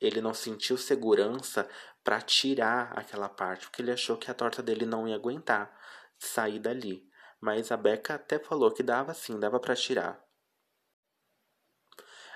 Ele 0.00 0.20
não 0.20 0.34
sentiu 0.34 0.76
segurança 0.76 1.68
para 2.02 2.20
tirar 2.20 2.92
aquela 2.98 3.28
parte, 3.28 3.66
porque 3.66 3.80
ele 3.80 3.92
achou 3.92 4.16
que 4.16 4.30
a 4.30 4.34
torta 4.34 4.62
dele 4.62 4.84
não 4.84 5.08
ia 5.08 5.14
aguentar 5.14 5.74
sair 6.18 6.58
dali. 6.58 7.08
Mas 7.40 7.72
a 7.72 7.76
Beca 7.76 8.14
até 8.14 8.38
falou 8.38 8.70
que 8.70 8.82
dava 8.82 9.14
sim, 9.14 9.38
dava 9.38 9.58
para 9.58 9.74
tirar. 9.74 10.22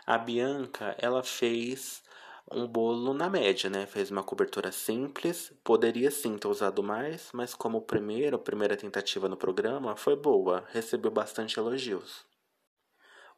A 0.06 0.16
Bianca, 0.16 0.96
ela 0.98 1.22
fez 1.22 2.02
um 2.50 2.66
bolo 2.66 3.12
na 3.12 3.28
média, 3.28 3.68
né? 3.68 3.86
Fez 3.86 4.10
uma 4.10 4.22
cobertura 4.22 4.72
simples, 4.72 5.52
poderia 5.62 6.10
sim 6.10 6.38
ter 6.38 6.48
usado 6.48 6.82
mais, 6.82 7.30
mas 7.34 7.54
como 7.54 7.82
primeiro, 7.82 8.38
primeira 8.38 8.76
tentativa 8.76 9.28
no 9.28 9.36
programa 9.36 9.96
foi 9.96 10.16
boa, 10.16 10.64
recebeu 10.70 11.10
bastante 11.10 11.58
elogios 11.58 12.27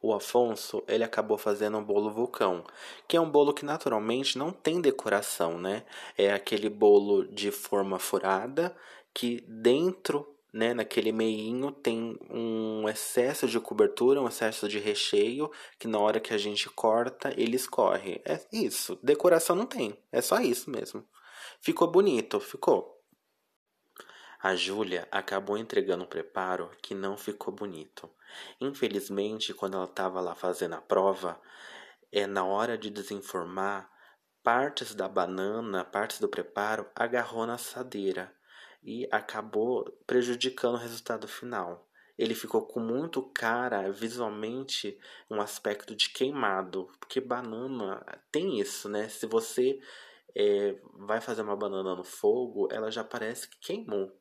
o 0.01 0.13
Afonso, 0.13 0.83
ele 0.87 1.03
acabou 1.03 1.37
fazendo 1.37 1.77
um 1.77 1.83
bolo 1.83 2.09
vulcão, 2.09 2.63
que 3.07 3.15
é 3.15 3.21
um 3.21 3.29
bolo 3.29 3.53
que 3.53 3.63
naturalmente 3.63 4.37
não 4.37 4.51
tem 4.51 4.81
decoração, 4.81 5.59
né? 5.59 5.83
É 6.17 6.33
aquele 6.33 6.69
bolo 6.69 7.25
de 7.27 7.51
forma 7.51 7.99
furada 7.99 8.75
que 9.13 9.41
dentro, 9.47 10.27
né, 10.53 10.73
naquele 10.73 11.11
meinho 11.11 11.71
tem 11.71 12.17
um 12.29 12.87
excesso 12.89 13.47
de 13.47 13.59
cobertura, 13.59 14.21
um 14.21 14.27
excesso 14.27 14.67
de 14.67 14.79
recheio, 14.79 15.51
que 15.77 15.87
na 15.87 15.99
hora 15.99 16.19
que 16.19 16.33
a 16.33 16.37
gente 16.37 16.69
corta, 16.69 17.33
ele 17.37 17.55
escorre. 17.55 18.21
É 18.25 18.39
isso, 18.51 18.97
decoração 19.03 19.55
não 19.55 19.65
tem, 19.65 19.97
é 20.11 20.21
só 20.21 20.39
isso 20.39 20.69
mesmo. 20.69 21.05
Ficou 21.61 21.89
bonito, 21.91 22.39
ficou. 22.39 23.00
A 24.43 24.55
Júlia 24.55 25.07
acabou 25.11 25.55
entregando 25.57 26.03
um 26.03 26.07
preparo 26.07 26.71
que 26.81 26.95
não 26.95 27.15
ficou 27.15 27.53
bonito. 27.53 28.09
Infelizmente, 28.59 29.53
quando 29.53 29.75
ela 29.75 29.85
estava 29.85 30.19
lá 30.19 30.33
fazendo 30.33 30.73
a 30.73 30.81
prova, 30.81 31.39
é 32.11 32.25
na 32.25 32.43
hora 32.43 32.77
de 32.77 32.89
desenformar, 32.89 33.87
partes 34.43 34.95
da 34.95 35.07
banana, 35.07 35.85
partes 35.85 36.19
do 36.19 36.27
preparo, 36.27 36.89
agarrou 36.95 37.45
na 37.45 37.53
assadeira. 37.55 38.33
e 38.83 39.07
acabou 39.11 39.85
prejudicando 40.07 40.73
o 40.73 40.77
resultado 40.79 41.27
final. 41.27 41.87
Ele 42.17 42.33
ficou 42.33 42.65
com 42.65 42.79
muito 42.79 43.21
cara 43.33 43.91
visualmente 43.91 44.97
um 45.29 45.39
aspecto 45.39 45.95
de 45.95 46.09
queimado, 46.09 46.87
porque 46.99 47.21
banana 47.21 48.03
tem 48.31 48.59
isso, 48.59 48.89
né? 48.89 49.07
Se 49.07 49.27
você 49.27 49.79
é, 50.35 50.75
vai 50.95 51.21
fazer 51.21 51.43
uma 51.43 51.55
banana 51.55 51.95
no 51.95 52.03
fogo, 52.03 52.67
ela 52.71 52.91
já 52.91 53.03
parece 53.03 53.47
que 53.47 53.59
queimou. 53.59 54.20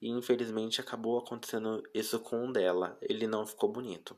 E 0.00 0.08
infelizmente 0.08 0.80
acabou 0.80 1.18
acontecendo 1.18 1.82
isso 1.92 2.18
com 2.20 2.46
um 2.46 2.52
dela. 2.52 2.96
Ele 3.02 3.26
não 3.26 3.46
ficou 3.46 3.70
bonito. 3.70 4.16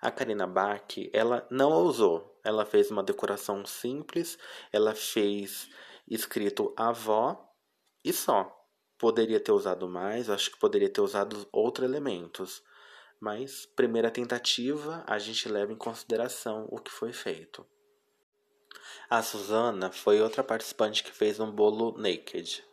A 0.00 0.10
Karina 0.10 0.46
Bach, 0.46 0.94
ela 1.12 1.46
não 1.50 1.72
ousou. 1.72 2.40
Ela 2.44 2.64
fez 2.64 2.90
uma 2.90 3.02
decoração 3.02 3.64
simples, 3.66 4.38
ela 4.72 4.94
fez 4.94 5.68
escrito 6.08 6.72
avó 6.76 7.52
e 8.04 8.12
só. 8.12 8.54
Poderia 8.96 9.38
ter 9.38 9.52
usado 9.52 9.88
mais, 9.88 10.30
acho 10.30 10.50
que 10.50 10.58
poderia 10.58 10.88
ter 10.88 11.00
usado 11.00 11.48
outros 11.52 11.88
elementos. 11.88 12.62
Mas, 13.20 13.66
primeira 13.66 14.10
tentativa, 14.10 15.04
a 15.06 15.18
gente 15.18 15.48
leva 15.48 15.72
em 15.72 15.76
consideração 15.76 16.66
o 16.70 16.78
que 16.78 16.90
foi 16.90 17.12
feito. 17.12 17.66
A 19.10 19.22
Susana 19.22 19.90
foi 19.90 20.20
outra 20.20 20.44
participante 20.44 21.02
que 21.02 21.10
fez 21.10 21.40
um 21.40 21.50
bolo 21.50 21.96
naked. 21.98 22.64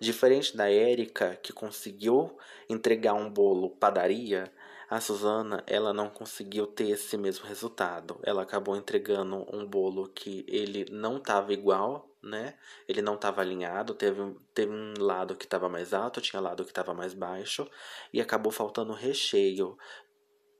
Diferente 0.00 0.56
da 0.56 0.70
Érica, 0.70 1.36
que 1.42 1.52
conseguiu 1.52 2.36
entregar 2.68 3.14
um 3.14 3.30
bolo 3.30 3.70
padaria, 3.70 4.52
a 4.88 5.00
Susana 5.00 5.64
ela 5.66 5.92
não 5.92 6.10
conseguiu 6.10 6.66
ter 6.66 6.90
esse 6.90 7.16
mesmo 7.16 7.46
resultado. 7.46 8.20
Ela 8.22 8.42
acabou 8.42 8.76
entregando 8.76 9.46
um 9.50 9.66
bolo 9.66 10.08
que 10.08 10.44
ele 10.46 10.84
não 10.90 11.16
estava 11.16 11.52
igual, 11.52 12.10
né? 12.22 12.54
Ele 12.86 13.00
não 13.00 13.14
estava 13.14 13.40
alinhado, 13.40 13.94
teve, 13.94 14.36
teve 14.52 14.70
um 14.70 14.92
lado 14.98 15.34
que 15.34 15.46
estava 15.46 15.66
mais 15.68 15.94
alto, 15.94 16.20
tinha 16.20 16.40
lado 16.40 16.62
que 16.62 16.70
estava 16.70 16.92
mais 16.92 17.14
baixo 17.14 17.66
e 18.12 18.20
acabou 18.20 18.52
faltando 18.52 18.92
recheio 18.92 19.78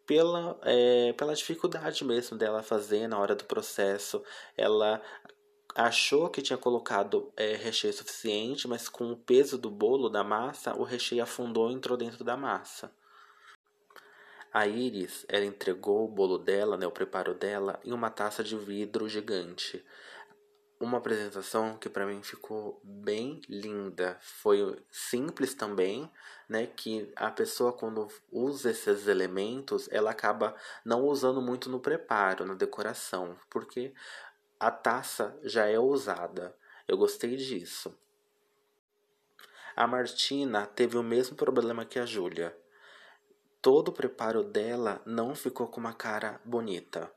pela, 0.07 0.59
é, 0.63 1.13
pela 1.13 1.35
dificuldade 1.35 2.05
mesmo 2.05 2.37
dela 2.37 2.63
fazer 2.63 3.07
na 3.09 3.19
hora 3.19 3.35
do 3.35 3.45
processo. 3.45 4.23
Ela 4.57 5.01
achou 5.75 6.29
que 6.29 6.43
tinha 6.43 6.57
colocado 6.57 7.33
é, 7.37 7.55
recheio 7.55 7.93
suficiente, 7.93 8.69
mas 8.69 8.89
com 8.89 9.13
o 9.13 9.17
peso 9.17 9.59
do 9.59 9.71
bolo, 9.71 10.09
da 10.09 10.23
massa, 10.25 10.75
o 10.75 10.83
recheio 10.83 11.23
afundou 11.23 11.71
e 11.71 11.75
entrou 11.75 11.97
dentro 11.97 12.25
da 12.25 12.37
massa. 12.37 12.93
A 14.53 14.67
Iris, 14.67 15.25
ela 15.29 15.45
entregou 15.45 16.05
o 16.05 16.09
bolo 16.09 16.37
dela, 16.39 16.77
né, 16.77 16.87
o 16.87 16.91
preparo 16.91 17.35
dela, 17.35 17.81
em 17.85 17.93
uma 17.93 18.11
taça 18.11 18.45
de 18.45 18.57
vidro 18.57 19.09
gigante 19.09 19.83
uma 20.83 20.99
apresentação 20.99 21.77
que 21.79 21.89
para 21.89 22.05
mim 22.05 22.23
ficou 22.23 22.81
bem 22.83 23.41
linda. 23.49 24.19
Foi 24.21 24.83
simples 24.91 25.55
também, 25.55 26.11
né? 26.49 26.67
Que 26.67 27.11
a 27.15 27.31
pessoa 27.31 27.73
quando 27.73 28.09
usa 28.31 28.71
esses 28.71 29.07
elementos, 29.07 29.89
ela 29.93 30.11
acaba 30.11 30.55
não 30.85 31.03
usando 31.07 31.41
muito 31.41 31.71
no 31.71 31.81
preparo, 31.81 32.45
na 32.45 32.55
decoração, 32.55 33.37
porque 33.49 33.95
a 34.63 34.71
taça 34.71 35.37
já 35.43 35.67
é 35.67 35.77
usada. 35.77 36.57
Eu 36.87 36.97
gostei 36.97 37.35
disso. 37.35 37.93
A 39.75 39.89
Martina 39.89 40.67
teve 40.67 40.97
o 40.97 41.03
mesmo 41.03 41.35
problema 41.35 41.85
que 41.85 41.99
a 41.99 42.07
Júlia. 42.07 42.57
Todo 43.61 43.89
o 43.89 43.93
preparo 43.93 44.45
dela 44.45 45.03
não 45.05 45.35
ficou 45.35 45.67
com 45.67 45.81
uma 45.81 45.93
cara 45.93 46.41
bonita. 46.45 47.13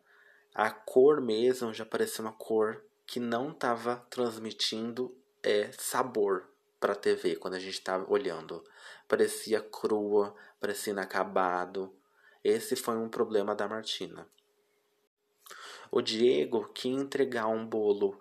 A 0.56 0.72
cor 0.72 1.22
mesmo 1.22 1.72
já 1.72 1.86
parecia 1.86 2.24
uma 2.24 2.34
cor 2.34 2.84
que 3.06 3.20
não 3.20 3.52
estava 3.52 3.98
transmitindo 4.10 5.16
é, 5.44 5.70
sabor 5.74 6.50
para 6.80 6.94
a 6.94 6.96
TV 6.96 7.36
quando 7.36 7.54
a 7.54 7.60
gente 7.60 7.76
estava 7.76 8.12
olhando. 8.12 8.64
Parecia 9.08 9.62
crua, 9.62 10.36
parecia 10.60 10.94
inacabado. 10.94 11.96
Esse 12.44 12.76
foi 12.76 12.98
um 12.98 13.08
problema 13.08 13.54
da 13.54 13.68
Martina. 13.68 14.28
O 15.92 16.02
Diego, 16.02 16.70
que 16.74 16.90
entregar 16.90 17.48
um 17.48 17.66
bolo 17.66 18.20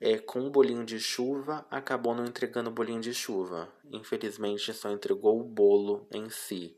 é, 0.00 0.18
com 0.18 0.40
um 0.40 0.50
bolinho 0.50 0.84
de 0.84 0.98
chuva, 0.98 1.66
acabou 1.70 2.14
não 2.14 2.24
entregando 2.24 2.70
o 2.70 2.72
bolinho 2.72 3.00
de 3.00 3.14
chuva. 3.14 3.68
Infelizmente, 3.90 4.72
só 4.72 4.90
entregou 4.90 5.40
o 5.40 5.44
bolo 5.44 6.06
em 6.10 6.28
si. 6.30 6.76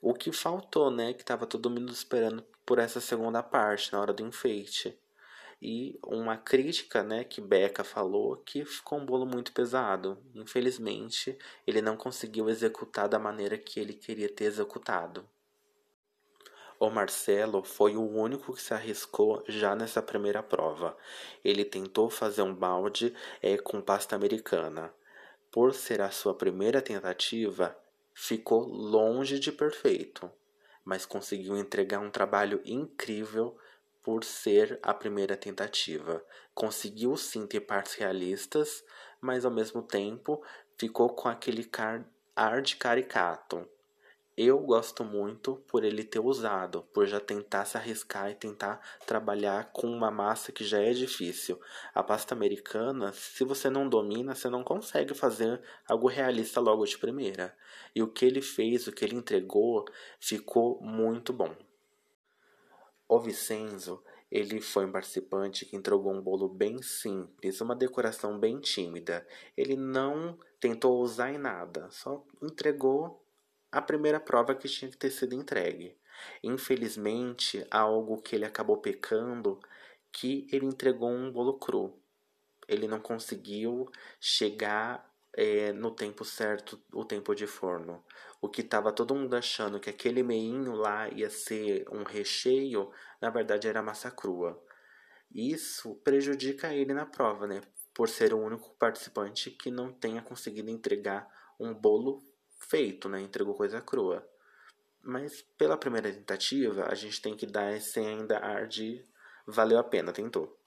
O 0.00 0.14
que 0.14 0.32
faltou, 0.32 0.90
né? 0.90 1.12
Que 1.12 1.22
estava 1.22 1.46
todo 1.46 1.70
mundo 1.70 1.92
esperando 1.92 2.44
por 2.64 2.78
essa 2.78 3.00
segunda 3.00 3.42
parte, 3.42 3.92
na 3.92 4.00
hora 4.00 4.12
do 4.12 4.22
enfeite 4.22 4.98
e 5.60 5.98
uma 6.04 6.36
crítica 6.36 7.02
né, 7.02 7.24
que 7.24 7.40
Beca 7.40 7.82
falou 7.82 8.36
que 8.36 8.64
ficou 8.64 8.98
um 8.98 9.06
bolo 9.06 9.26
muito 9.26 9.52
pesado. 9.52 10.18
Infelizmente, 10.34 11.36
ele 11.66 11.80
não 11.80 11.96
conseguiu 11.96 12.48
executar 12.48 13.08
da 13.08 13.18
maneira 13.18 13.56
que 13.56 13.80
ele 13.80 13.94
queria 13.94 14.28
ter 14.28 14.44
executado. 14.44 15.28
O 16.78 16.90
Marcelo 16.90 17.62
foi 17.62 17.96
o 17.96 18.06
único 18.06 18.52
que 18.52 18.60
se 18.60 18.74
arriscou 18.74 19.42
já 19.48 19.74
nessa 19.74 20.02
primeira 20.02 20.42
prova. 20.42 20.94
Ele 21.42 21.64
tentou 21.64 22.10
fazer 22.10 22.42
um 22.42 22.54
balde 22.54 23.14
é, 23.40 23.56
com 23.56 23.80
pasta 23.80 24.14
americana. 24.14 24.92
Por 25.50 25.72
ser 25.72 26.02
a 26.02 26.10
sua 26.10 26.34
primeira 26.34 26.82
tentativa, 26.82 27.74
ficou 28.12 28.62
longe 28.66 29.38
de 29.38 29.50
perfeito, 29.50 30.30
mas 30.84 31.06
conseguiu 31.06 31.56
entregar 31.56 31.98
um 31.98 32.10
trabalho 32.10 32.60
incrível 32.62 33.56
por 34.02 34.22
ser 34.22 34.78
a 34.82 34.92
primeira 34.92 35.34
tentativa. 35.34 36.22
Conseguiu 36.54 37.16
sim 37.16 37.46
ter 37.46 37.60
partes 37.60 37.94
realistas, 37.94 38.84
mas 39.18 39.46
ao 39.46 39.50
mesmo 39.50 39.82
tempo 39.82 40.42
ficou 40.76 41.08
com 41.08 41.28
aquele 41.28 41.66
ar 42.36 42.60
de 42.60 42.76
caricato. 42.76 43.66
Eu 44.36 44.58
gosto 44.58 45.02
muito 45.02 45.56
por 45.66 45.82
ele 45.82 46.04
ter 46.04 46.20
usado, 46.20 46.82
por 46.92 47.06
já 47.06 47.18
tentar 47.18 47.64
se 47.64 47.78
arriscar 47.78 48.30
e 48.30 48.34
tentar 48.34 48.82
trabalhar 49.06 49.72
com 49.72 49.86
uma 49.86 50.10
massa 50.10 50.52
que 50.52 50.62
já 50.62 50.78
é 50.78 50.92
difícil. 50.92 51.58
A 51.94 52.02
pasta 52.02 52.34
americana, 52.34 53.14
se 53.14 53.44
você 53.44 53.70
não 53.70 53.88
domina, 53.88 54.34
você 54.34 54.50
não 54.50 54.62
consegue 54.62 55.14
fazer 55.14 55.62
algo 55.88 56.06
realista 56.06 56.60
logo 56.60 56.84
de 56.84 56.98
primeira. 56.98 57.56
E 57.94 58.02
o 58.02 58.08
que 58.08 58.26
ele 58.26 58.42
fez, 58.42 58.86
o 58.86 58.92
que 58.92 59.06
ele 59.06 59.16
entregou, 59.16 59.86
ficou 60.20 60.78
muito 60.82 61.32
bom. 61.32 61.56
O 63.08 63.18
Vicenzo, 63.18 64.04
ele 64.30 64.60
foi 64.60 64.84
um 64.84 64.92
participante 64.92 65.64
que 65.64 65.76
entregou 65.76 66.12
um 66.12 66.20
bolo 66.20 66.46
bem 66.46 66.82
simples, 66.82 67.62
uma 67.62 67.74
decoração 67.74 68.38
bem 68.38 68.60
tímida. 68.60 69.26
Ele 69.56 69.76
não 69.76 70.38
tentou 70.60 71.00
usar 71.00 71.32
em 71.32 71.38
nada, 71.38 71.88
só 71.90 72.22
entregou 72.42 73.24
a 73.76 73.82
primeira 73.82 74.18
prova 74.18 74.54
que 74.54 74.66
tinha 74.68 74.90
que 74.90 74.96
ter 74.96 75.10
sido 75.10 75.34
entregue. 75.34 75.94
Infelizmente, 76.42 77.66
algo 77.70 78.22
que 78.22 78.34
ele 78.34 78.46
acabou 78.46 78.78
pecando, 78.78 79.60
que 80.10 80.46
ele 80.50 80.64
entregou 80.64 81.10
um 81.10 81.30
bolo 81.30 81.58
cru. 81.58 82.00
Ele 82.66 82.88
não 82.88 82.98
conseguiu 82.98 83.86
chegar 84.18 85.06
é, 85.36 85.74
no 85.74 85.90
tempo 85.90 86.24
certo, 86.24 86.82
o 86.90 87.04
tempo 87.04 87.34
de 87.34 87.46
forno. 87.46 88.02
O 88.40 88.48
que 88.48 88.62
estava 88.62 88.90
todo 88.90 89.14
mundo 89.14 89.36
achando 89.36 89.78
que 89.78 89.90
aquele 89.90 90.22
meinho 90.22 90.72
lá 90.72 91.10
ia 91.10 91.28
ser 91.28 91.86
um 91.92 92.02
recheio, 92.02 92.90
na 93.20 93.28
verdade 93.28 93.68
era 93.68 93.82
massa 93.82 94.10
crua. 94.10 94.58
Isso 95.30 95.96
prejudica 95.96 96.72
ele 96.72 96.94
na 96.94 97.04
prova, 97.04 97.46
né? 97.46 97.60
Por 97.92 98.08
ser 98.08 98.32
o 98.32 98.40
único 98.40 98.74
participante 98.78 99.50
que 99.50 99.70
não 99.70 99.92
tenha 99.92 100.22
conseguido 100.22 100.70
entregar 100.70 101.28
um 101.60 101.74
bolo 101.74 102.22
feito, 102.58 103.08
né? 103.08 103.20
Entregou 103.20 103.54
coisa 103.54 103.80
crua. 103.80 104.26
Mas 105.02 105.42
pela 105.56 105.76
primeira 105.76 106.12
tentativa, 106.12 106.86
a 106.90 106.94
gente 106.94 107.20
tem 107.22 107.36
que 107.36 107.46
dar 107.46 107.72
esse 107.72 108.00
ainda 108.00 108.38
ar 108.38 108.66
de 108.66 109.04
valeu 109.46 109.78
a 109.78 109.84
pena, 109.84 110.12
tentou. 110.12 110.58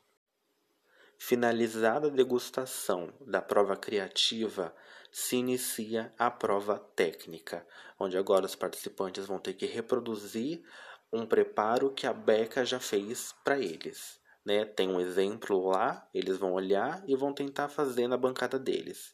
Finalizada 1.17 2.07
a 2.07 2.11
degustação 2.11 3.13
da 3.19 3.41
prova 3.41 3.75
criativa, 3.75 4.73
se 5.11 5.35
inicia 5.35 6.13
a 6.17 6.31
prova 6.31 6.79
técnica, 6.79 7.67
onde 7.99 8.17
agora 8.17 8.45
os 8.45 8.55
participantes 8.55 9.25
vão 9.25 9.37
ter 9.37 9.53
que 9.53 9.65
reproduzir 9.65 10.63
um 11.11 11.25
preparo 11.25 11.93
que 11.93 12.07
a 12.07 12.13
Beca 12.13 12.63
já 12.63 12.79
fez 12.79 13.33
para 13.43 13.59
eles. 13.59 14.21
Né? 14.45 14.63
Tem 14.63 14.87
um 14.87 15.01
exemplo 15.01 15.67
lá, 15.67 16.07
eles 16.13 16.37
vão 16.37 16.53
olhar 16.53 17.03
e 17.05 17.15
vão 17.15 17.33
tentar 17.33 17.67
fazer 17.67 18.07
na 18.07 18.15
bancada 18.15 18.57
deles. 18.57 19.13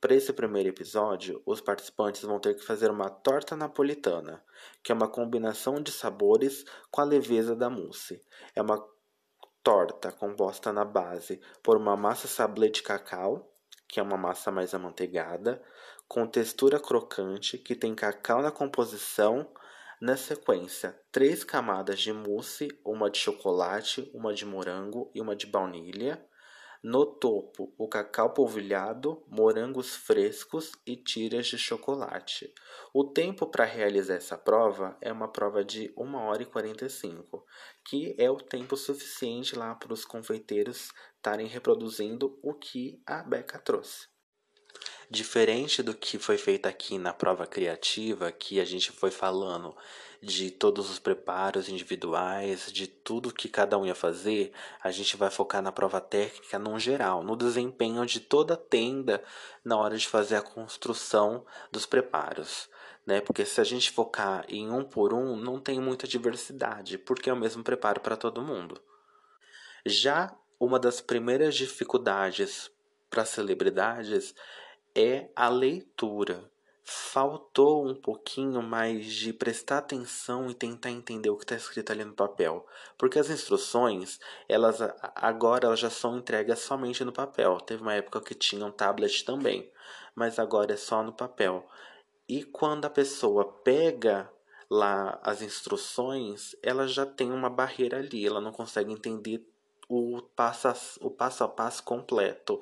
Para 0.00 0.16
esse 0.16 0.32
primeiro 0.32 0.70
episódio, 0.70 1.40
os 1.46 1.60
participantes 1.60 2.22
vão 2.22 2.40
ter 2.40 2.54
que 2.54 2.64
fazer 2.64 2.90
uma 2.90 3.08
torta 3.08 3.54
napolitana, 3.54 4.42
que 4.82 4.90
é 4.90 4.94
uma 4.94 5.06
combinação 5.06 5.80
de 5.80 5.92
sabores 5.92 6.64
com 6.90 7.00
a 7.00 7.04
leveza 7.04 7.54
da 7.54 7.70
mousse. 7.70 8.20
É 8.56 8.60
uma 8.60 8.84
torta 9.62 10.10
composta 10.10 10.72
na 10.72 10.84
base 10.84 11.40
por 11.62 11.76
uma 11.76 11.96
massa 11.96 12.26
sablé 12.26 12.68
de 12.68 12.82
cacau, 12.82 13.54
que 13.86 14.00
é 14.00 14.02
uma 14.02 14.16
massa 14.16 14.50
mais 14.50 14.74
amanteigada, 14.74 15.62
com 16.08 16.26
textura 16.26 16.80
crocante, 16.80 17.56
que 17.56 17.76
tem 17.76 17.94
cacau 17.94 18.42
na 18.42 18.50
composição. 18.50 19.48
Na 20.00 20.16
sequência, 20.16 20.96
três 21.10 21.42
camadas 21.42 22.00
de 22.00 22.12
mousse, 22.12 22.68
uma 22.84 23.10
de 23.10 23.18
chocolate, 23.18 24.10
uma 24.14 24.32
de 24.32 24.44
morango 24.44 25.10
e 25.12 25.20
uma 25.20 25.34
de 25.36 25.46
baunilha. 25.46 26.24
No 26.82 27.04
topo, 27.04 27.74
o 27.76 27.88
cacau 27.88 28.32
polvilhado, 28.32 29.24
morangos 29.26 29.96
frescos 29.96 30.70
e 30.86 30.94
tiras 30.94 31.48
de 31.48 31.58
chocolate. 31.58 32.54
O 32.94 33.02
tempo 33.02 33.48
para 33.48 33.64
realizar 33.64 34.14
essa 34.14 34.38
prova 34.38 34.96
é 35.00 35.12
uma 35.12 35.26
prova 35.26 35.64
de 35.64 35.92
1 35.96 36.14
hora 36.14 36.42
e 36.42 36.46
45, 36.46 37.44
que 37.84 38.14
é 38.16 38.30
o 38.30 38.36
tempo 38.36 38.76
suficiente 38.76 39.58
lá 39.58 39.74
para 39.74 39.92
os 39.92 40.04
confeiteiros 40.04 40.90
estarem 41.16 41.48
reproduzindo 41.48 42.38
o 42.42 42.54
que 42.54 43.02
a 43.04 43.24
Beca 43.24 43.58
trouxe. 43.58 44.06
Diferente 45.10 45.82
do 45.82 45.94
que 45.94 46.16
foi 46.18 46.38
feito 46.38 46.66
aqui 46.66 46.96
na 46.96 47.12
prova 47.12 47.46
criativa, 47.46 48.30
que 48.30 48.60
a 48.60 48.64
gente 48.64 48.92
foi 48.92 49.10
falando 49.10 49.74
de 50.20 50.50
todos 50.50 50.90
os 50.90 50.98
preparos 50.98 51.68
individuais, 51.68 52.72
de 52.72 52.86
tudo 52.86 53.32
que 53.32 53.48
cada 53.48 53.78
um 53.78 53.86
ia 53.86 53.94
fazer, 53.94 54.52
a 54.82 54.90
gente 54.90 55.16
vai 55.16 55.30
focar 55.30 55.62
na 55.62 55.70
prova 55.70 56.00
técnica 56.00 56.58
no 56.58 56.78
geral, 56.78 57.22
no 57.22 57.36
desempenho 57.36 58.04
de 58.04 58.20
toda 58.20 58.54
a 58.54 58.56
tenda 58.56 59.22
na 59.64 59.76
hora 59.76 59.96
de 59.96 60.08
fazer 60.08 60.36
a 60.36 60.42
construção 60.42 61.44
dos 61.70 61.86
preparos. 61.86 62.68
Né? 63.06 63.20
Porque 63.20 63.44
se 63.44 63.60
a 63.60 63.64
gente 63.64 63.90
focar 63.90 64.44
em 64.48 64.70
um 64.70 64.84
por 64.84 65.14
um, 65.14 65.36
não 65.36 65.60
tem 65.60 65.80
muita 65.80 66.06
diversidade, 66.06 66.98
porque 66.98 67.30
é 67.30 67.32
o 67.32 67.36
mesmo 67.36 67.62
preparo 67.62 68.00
para 68.00 68.16
todo 68.16 68.42
mundo. 68.42 68.80
Já 69.86 70.36
uma 70.58 70.78
das 70.78 71.00
primeiras 71.00 71.54
dificuldades 71.54 72.70
para 73.08 73.24
celebridades 73.24 74.34
é 74.94 75.28
a 75.34 75.48
leitura. 75.48 76.50
Faltou 76.90 77.86
um 77.86 77.94
pouquinho 77.94 78.62
mais 78.62 79.04
de 79.04 79.30
prestar 79.30 79.76
atenção 79.76 80.48
e 80.48 80.54
tentar 80.54 80.88
entender 80.88 81.28
o 81.28 81.36
que 81.36 81.44
está 81.44 81.54
escrito 81.54 81.92
ali 81.92 82.02
no 82.02 82.14
papel, 82.14 82.66
porque 82.96 83.18
as 83.18 83.28
instruções, 83.28 84.18
elas 84.48 84.80
agora 85.14 85.66
elas 85.66 85.80
já 85.80 85.90
são 85.90 86.16
entregas 86.16 86.60
somente 86.60 87.04
no 87.04 87.12
papel. 87.12 87.60
Teve 87.60 87.82
uma 87.82 87.92
época 87.92 88.22
que 88.22 88.34
tinha 88.34 88.64
um 88.64 88.70
tablet 88.70 89.22
também, 89.22 89.70
mas 90.14 90.38
agora 90.38 90.72
é 90.72 90.78
só 90.78 91.02
no 91.02 91.12
papel. 91.12 91.68
E 92.26 92.42
quando 92.42 92.86
a 92.86 92.90
pessoa 92.90 93.44
pega 93.62 94.32
lá 94.70 95.20
as 95.22 95.42
instruções, 95.42 96.56
ela 96.62 96.88
já 96.88 97.04
tem 97.04 97.30
uma 97.30 97.50
barreira 97.50 97.98
ali, 97.98 98.26
ela 98.26 98.40
não 98.40 98.50
consegue 98.50 98.90
entender 98.90 99.46
o 99.90 100.22
passo 100.34 100.68
a, 100.68 100.74
o 101.02 101.10
passo, 101.10 101.44
a 101.44 101.48
passo 101.48 101.82
completo 101.82 102.58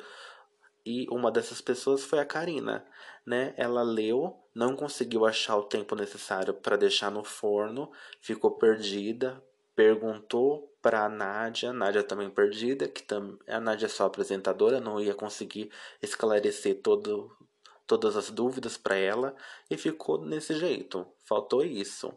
e 0.87 1.09
uma 1.11 1.33
dessas 1.33 1.61
pessoas 1.61 2.05
foi 2.05 2.21
a 2.21 2.25
Karina, 2.25 2.87
né? 3.27 3.53
Ela 3.57 3.83
leu, 3.83 4.39
não 4.55 4.77
conseguiu 4.77 5.27
achar 5.27 5.57
o 5.57 5.65
tempo 5.65 5.97
necessário 5.97 6.55
para 6.55 6.77
deixar 6.77 7.11
no 7.11 7.25
forno, 7.25 7.91
ficou 8.21 8.53
perdida, 8.53 9.43
perguntou 9.75 10.73
para 10.81 11.05
a 11.05 11.09
Nádia, 11.09 11.73
Nádia 11.73 12.05
também 12.05 12.31
perdida, 12.31 12.87
que 12.87 13.03
tam, 13.03 13.37
a 13.49 13.59
Nádia 13.59 13.87
é 13.87 13.89
só 13.89 14.07
apresentadora, 14.07 14.81
não 14.81 15.01
ia 15.01 15.13
conseguir 15.13 15.73
esclarecer 16.01 16.81
todo, 16.81 17.37
todas 17.85 18.17
as 18.17 18.31
dúvidas 18.31 18.77
para 18.77 18.95
ela 18.95 19.35
e 19.69 19.77
ficou 19.77 20.19
desse 20.19 20.55
jeito. 20.55 21.05
Faltou 21.25 21.65
isso. 21.65 22.17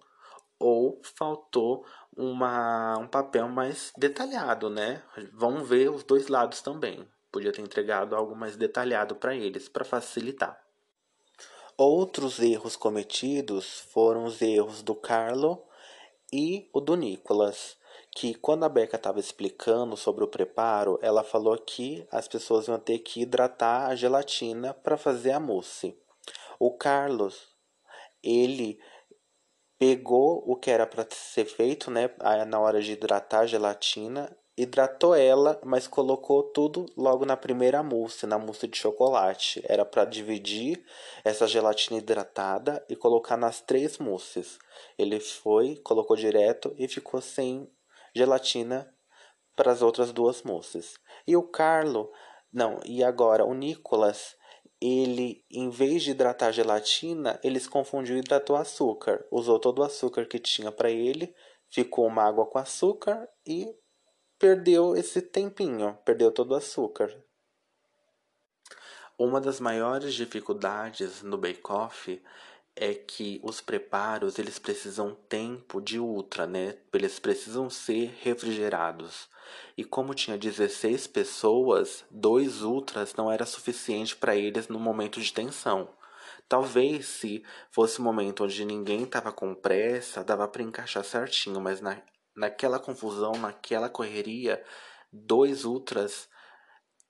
Ou 0.60 1.02
faltou 1.16 1.86
uma, 2.16 3.00
um 3.00 3.08
papel 3.08 3.48
mais 3.50 3.92
detalhado, 3.98 4.70
né? 4.70 5.02
Vamos 5.34 5.68
ver 5.68 5.90
os 5.90 6.04
dois 6.04 6.28
lados 6.28 6.62
também. 6.62 7.08
Podia 7.32 7.52
ter 7.52 7.62
entregado 7.62 8.16
algo 8.16 8.36
mais 8.36 8.56
detalhado 8.56 9.16
para 9.16 9.36
eles, 9.36 9.70
para 9.70 9.86
facilitar. 9.86 10.60
Outros 11.78 12.40
erros 12.40 12.76
cometidos 12.76 13.80
foram 13.92 14.26
os 14.26 14.42
erros 14.42 14.82
do 14.82 14.94
Carlo 14.94 15.64
e 16.32 16.70
o 16.74 16.82
do 16.82 16.96
Nicolas, 16.96 17.78
que 18.12 18.34
quando 18.34 18.66
a 18.66 18.70
Beca 18.70 18.98
estava 18.98 19.20
explicando 19.20 19.96
sobre 19.96 20.24
o 20.24 20.28
preparo, 20.28 21.00
ela 21.02 21.24
falou 21.24 21.58
que 21.58 22.06
as 22.12 22.28
pessoas 22.28 22.68
iam 22.68 22.80
ter 22.80 23.00
que 23.00 23.22
hidratar 23.22 23.88
a 23.88 23.96
gelatina 23.96 24.74
para 24.74 24.98
fazer 24.98 25.32
a 25.32 25.40
mousse. 25.40 25.98
O 26.60 26.76
Carlos, 26.76 27.48
ele 28.22 28.80
pegou 29.78 30.44
o 30.46 30.58
que 30.58 30.70
era 30.70 30.86
para 30.86 31.08
ser 31.10 31.46
feito, 31.46 31.90
né, 31.90 32.10
na 32.48 32.60
hora 32.60 32.82
de 32.82 32.92
hidratar 32.92 33.40
a 33.40 33.48
gelatina 33.48 34.36
Hidratou 34.62 35.16
ela, 35.16 35.58
mas 35.64 35.88
colocou 35.88 36.44
tudo 36.44 36.86
logo 36.98 37.26
na 37.26 37.38
primeira 37.38 37.82
mousse, 37.82 38.28
na 38.28 38.38
mousse 38.38 38.68
de 38.68 38.78
chocolate. 38.78 39.64
Era 39.64 39.86
para 39.86 40.04
dividir 40.04 40.84
essa 41.24 41.48
gelatina 41.48 41.98
hidratada 41.98 42.86
e 42.90 42.94
colocar 42.94 43.38
nas 43.38 43.62
três 43.62 43.98
mousses. 43.98 44.60
Ele 44.98 45.18
foi, 45.22 45.78
colocou 45.78 46.14
direto 46.18 46.76
e 46.78 46.90
ficou 46.90 47.22
sem 47.22 47.72
gelatina 48.14 48.94
para 49.56 49.72
as 49.72 49.82
outras 49.82 50.12
duas 50.12 50.44
mousses. 50.44 50.96
E 51.26 51.38
o 51.38 51.44
Carlo, 51.44 52.12
não, 52.52 52.82
e 52.84 53.02
agora 53.02 53.46
o 53.46 53.54
Nicolas, 53.54 54.36
ele, 54.82 55.42
em 55.50 55.70
vez 55.70 56.04
de 56.04 56.12
hidratar 56.12 56.48
a 56.48 56.52
gelatina, 56.52 57.40
ele 57.46 57.62
se 57.62 57.70
confundiu 57.70 58.18
e 58.18 58.20
hidratou 58.20 58.58
açúcar. 58.58 59.26
Usou 59.32 59.58
todo 59.58 59.80
o 59.80 59.84
açúcar 59.84 60.26
que 60.26 60.38
tinha 60.38 60.70
para 60.70 60.92
ele, 60.92 61.34
ficou 61.70 62.06
uma 62.06 62.24
água 62.24 62.46
com 62.46 62.58
açúcar 62.58 63.26
e 63.48 63.74
perdeu 64.40 64.96
esse 64.96 65.22
tempinho, 65.22 65.98
perdeu 66.06 66.32
todo 66.32 66.52
o 66.52 66.56
açúcar. 66.56 67.14
Uma 69.18 69.42
das 69.42 69.60
maiores 69.60 70.14
dificuldades 70.14 71.22
no 71.22 71.38
bake-off 71.38 72.24
é 72.74 72.94
que 72.94 73.42
os 73.44 73.60
preparos 73.60 74.40
eles 74.40 74.58
precisam 74.58 75.14
tempo 75.28 75.82
de 75.82 76.00
ultra, 76.00 76.48
né? 76.48 76.78
Eles 76.94 77.20
precisam 77.20 77.70
ser 77.70 78.16
refrigerados. 78.22 79.28
E 79.76 79.84
como 79.84 80.14
tinha 80.14 80.38
16 80.38 81.08
pessoas, 81.08 82.06
dois 82.10 82.62
ultras 82.62 83.14
não 83.16 83.30
era 83.30 83.46
suficiente 83.46 84.16
para 84.16 84.38
eles 84.38 84.70
no 84.70 84.80
momento 84.80 85.20
de 85.20 85.34
tensão. 85.34 85.90
Talvez 86.48 87.08
se 87.08 87.44
fosse 87.72 88.00
um 88.00 88.06
momento 88.06 88.46
onde 88.46 88.64
ninguém 88.64 89.04
estava 89.04 89.34
com 89.34 89.54
pressa, 89.54 90.24
dava 90.24 90.48
para 90.48 90.64
encaixar 90.64 91.04
certinho, 91.04 91.60
mas 91.60 91.82
na, 91.82 92.02
naquela 92.40 92.80
confusão, 92.80 93.34
naquela 93.34 93.90
correria, 93.90 94.64
dois 95.12 95.66
ultras 95.66 96.30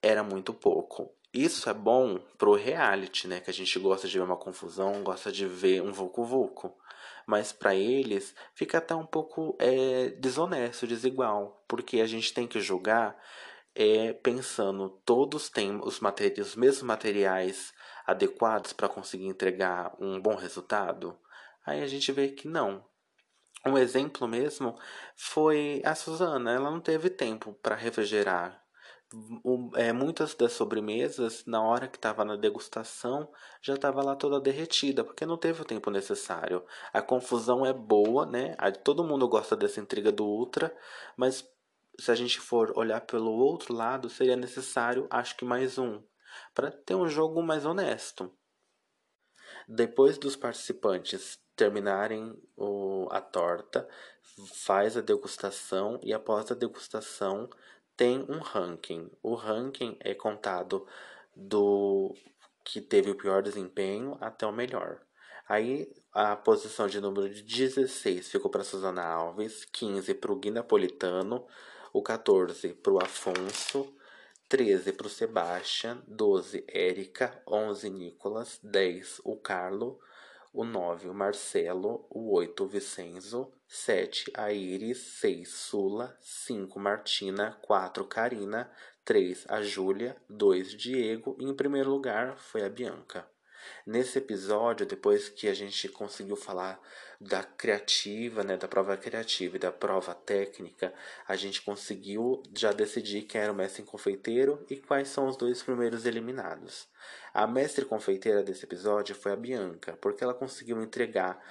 era 0.02 0.24
muito 0.24 0.52
pouco. 0.52 1.14
Isso 1.32 1.70
é 1.70 1.74
bom 1.74 2.18
pro 2.36 2.54
reality, 2.54 3.28
né? 3.28 3.38
Que 3.38 3.48
a 3.48 3.54
gente 3.54 3.78
gosta 3.78 4.08
de 4.08 4.18
ver 4.18 4.24
uma 4.24 4.36
confusão, 4.36 5.04
gosta 5.04 5.30
de 5.30 5.46
ver 5.46 5.82
um 5.82 5.92
vulco 5.92 6.24
vulco. 6.24 6.76
Mas 7.24 7.52
para 7.52 7.76
eles 7.76 8.34
fica 8.54 8.78
até 8.78 8.92
um 8.92 9.06
pouco 9.06 9.56
é, 9.60 10.08
desonesto, 10.18 10.84
desigual, 10.84 11.62
porque 11.68 12.00
a 12.00 12.06
gente 12.06 12.34
tem 12.34 12.48
que 12.48 12.60
julgar 12.60 13.16
é, 13.72 14.12
pensando 14.14 15.00
todos 15.04 15.48
têm 15.48 15.78
os, 15.84 16.00
os 16.00 16.56
mesmos 16.56 16.82
materiais 16.82 17.72
adequados 18.04 18.72
para 18.72 18.88
conseguir 18.88 19.26
entregar 19.26 19.94
um 20.00 20.20
bom 20.20 20.34
resultado. 20.34 21.16
Aí 21.64 21.80
a 21.82 21.86
gente 21.86 22.10
vê 22.10 22.28
que 22.30 22.48
não, 22.48 22.84
um 23.66 23.76
exemplo 23.76 24.26
mesmo 24.26 24.78
foi 25.16 25.82
a 25.84 25.94
Suzana. 25.94 26.52
Ela 26.52 26.70
não 26.70 26.80
teve 26.80 27.10
tempo 27.10 27.52
para 27.62 27.74
refrigerar. 27.74 28.62
O, 29.44 29.70
é, 29.74 29.92
muitas 29.92 30.34
das 30.36 30.52
sobremesas, 30.52 31.44
na 31.44 31.60
hora 31.60 31.88
que 31.88 31.96
estava 31.96 32.24
na 32.24 32.36
degustação, 32.36 33.28
já 33.60 33.74
estava 33.74 34.02
lá 34.02 34.14
toda 34.14 34.40
derretida, 34.40 35.02
porque 35.02 35.26
não 35.26 35.36
teve 35.36 35.62
o 35.62 35.64
tempo 35.64 35.90
necessário. 35.90 36.64
A 36.92 37.02
confusão 37.02 37.66
é 37.66 37.72
boa, 37.72 38.24
né? 38.24 38.54
todo 38.84 39.04
mundo 39.04 39.28
gosta 39.28 39.56
dessa 39.56 39.80
intriga 39.80 40.12
do 40.12 40.24
Ultra, 40.24 40.74
mas 41.16 41.44
se 41.98 42.10
a 42.10 42.14
gente 42.14 42.38
for 42.38 42.72
olhar 42.78 43.00
pelo 43.00 43.32
outro 43.32 43.74
lado, 43.74 44.08
seria 44.08 44.36
necessário, 44.36 45.08
acho 45.10 45.36
que 45.36 45.44
mais 45.44 45.76
um, 45.76 46.00
para 46.54 46.70
ter 46.70 46.94
um 46.94 47.08
jogo 47.08 47.42
mais 47.42 47.66
honesto. 47.66 48.32
Depois 49.68 50.18
dos 50.18 50.36
participantes 50.36 51.36
terminarem 51.60 52.34
o, 52.56 53.06
a 53.10 53.20
torta, 53.20 53.86
faz 54.64 54.96
a 54.96 55.02
degustação 55.02 56.00
e 56.02 56.14
após 56.14 56.50
a 56.50 56.54
degustação 56.54 57.50
tem 57.94 58.24
um 58.30 58.38
ranking. 58.38 59.10
O 59.22 59.34
ranking 59.34 59.94
é 60.00 60.14
contado 60.14 60.86
do 61.36 62.14
que 62.64 62.80
teve 62.80 63.10
o 63.10 63.14
pior 63.14 63.42
desempenho 63.42 64.16
até 64.22 64.46
o 64.46 64.52
melhor. 64.52 65.02
Aí 65.46 65.92
a 66.14 66.34
posição 66.34 66.86
de 66.86 66.98
número 66.98 67.28
de 67.28 67.42
16 67.42 68.30
ficou 68.30 68.50
para 68.50 68.64
Suzana 68.64 69.04
Alves, 69.04 69.66
15 69.66 70.14
para 70.14 70.32
o 70.32 70.36
Gui 70.36 70.50
Napolitano, 70.50 71.46
o 71.92 72.02
14 72.02 72.72
para 72.72 72.92
o 72.94 73.02
Afonso, 73.02 73.94
13 74.48 74.94
para 74.94 75.06
o 75.06 75.10
Sebastian, 75.10 76.02
12 76.08 76.64
Érica, 76.66 77.42
11 77.46 77.90
Nicolas, 77.90 78.58
10 78.62 79.20
o 79.24 79.36
Carlo, 79.36 80.00
o 80.52 80.64
9 80.64 81.08
o 81.08 81.14
Marcelo, 81.14 82.06
o 82.10 82.34
8 82.34 82.64
o 82.64 82.66
Vicenzo, 82.66 83.52
7 83.68 84.32
a 84.34 84.52
Iris, 84.52 84.98
6 85.20 85.48
Sula, 85.48 86.16
5 86.20 86.80
Martina, 86.80 87.56
4 87.62 88.04
Karina, 88.06 88.70
3 89.04 89.46
a 89.48 89.62
Júlia, 89.62 90.16
2 90.28 90.74
Diego 90.76 91.36
e 91.38 91.44
em 91.44 91.54
primeiro 91.54 91.90
lugar 91.90 92.36
foi 92.36 92.64
a 92.64 92.68
Bianca. 92.68 93.29
Nesse 93.86 94.18
episódio, 94.18 94.86
depois 94.86 95.28
que 95.28 95.48
a 95.48 95.54
gente 95.54 95.88
conseguiu 95.88 96.36
falar 96.36 96.80
da 97.20 97.42
criativa, 97.42 98.42
né, 98.42 98.56
da 98.56 98.66
prova 98.66 98.96
criativa 98.96 99.56
e 99.56 99.58
da 99.58 99.70
prova 99.70 100.14
técnica, 100.14 100.92
a 101.28 101.36
gente 101.36 101.60
conseguiu 101.62 102.42
já 102.56 102.72
decidir 102.72 103.22
quem 103.22 103.40
era 103.40 103.52
o 103.52 103.54
mestre 103.54 103.82
confeiteiro 103.82 104.64
e 104.70 104.76
quais 104.76 105.08
são 105.08 105.28
os 105.28 105.36
dois 105.36 105.62
primeiros 105.62 106.06
eliminados. 106.06 106.88
A 107.34 107.46
mestre 107.46 107.84
confeiteira 107.84 108.42
desse 108.42 108.64
episódio 108.64 109.14
foi 109.14 109.32
a 109.32 109.36
Bianca, 109.36 109.98
porque 110.00 110.24
ela 110.24 110.34
conseguiu 110.34 110.80
entregar 110.82 111.42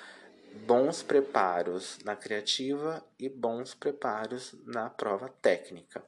bons 0.65 1.04
preparos 1.04 2.00
na 2.04 2.15
criativa 2.15 3.06
e 3.19 3.30
bons 3.30 3.74
preparos 3.74 4.56
na 4.65 4.89
prova 4.89 5.30
técnica. 5.30 6.04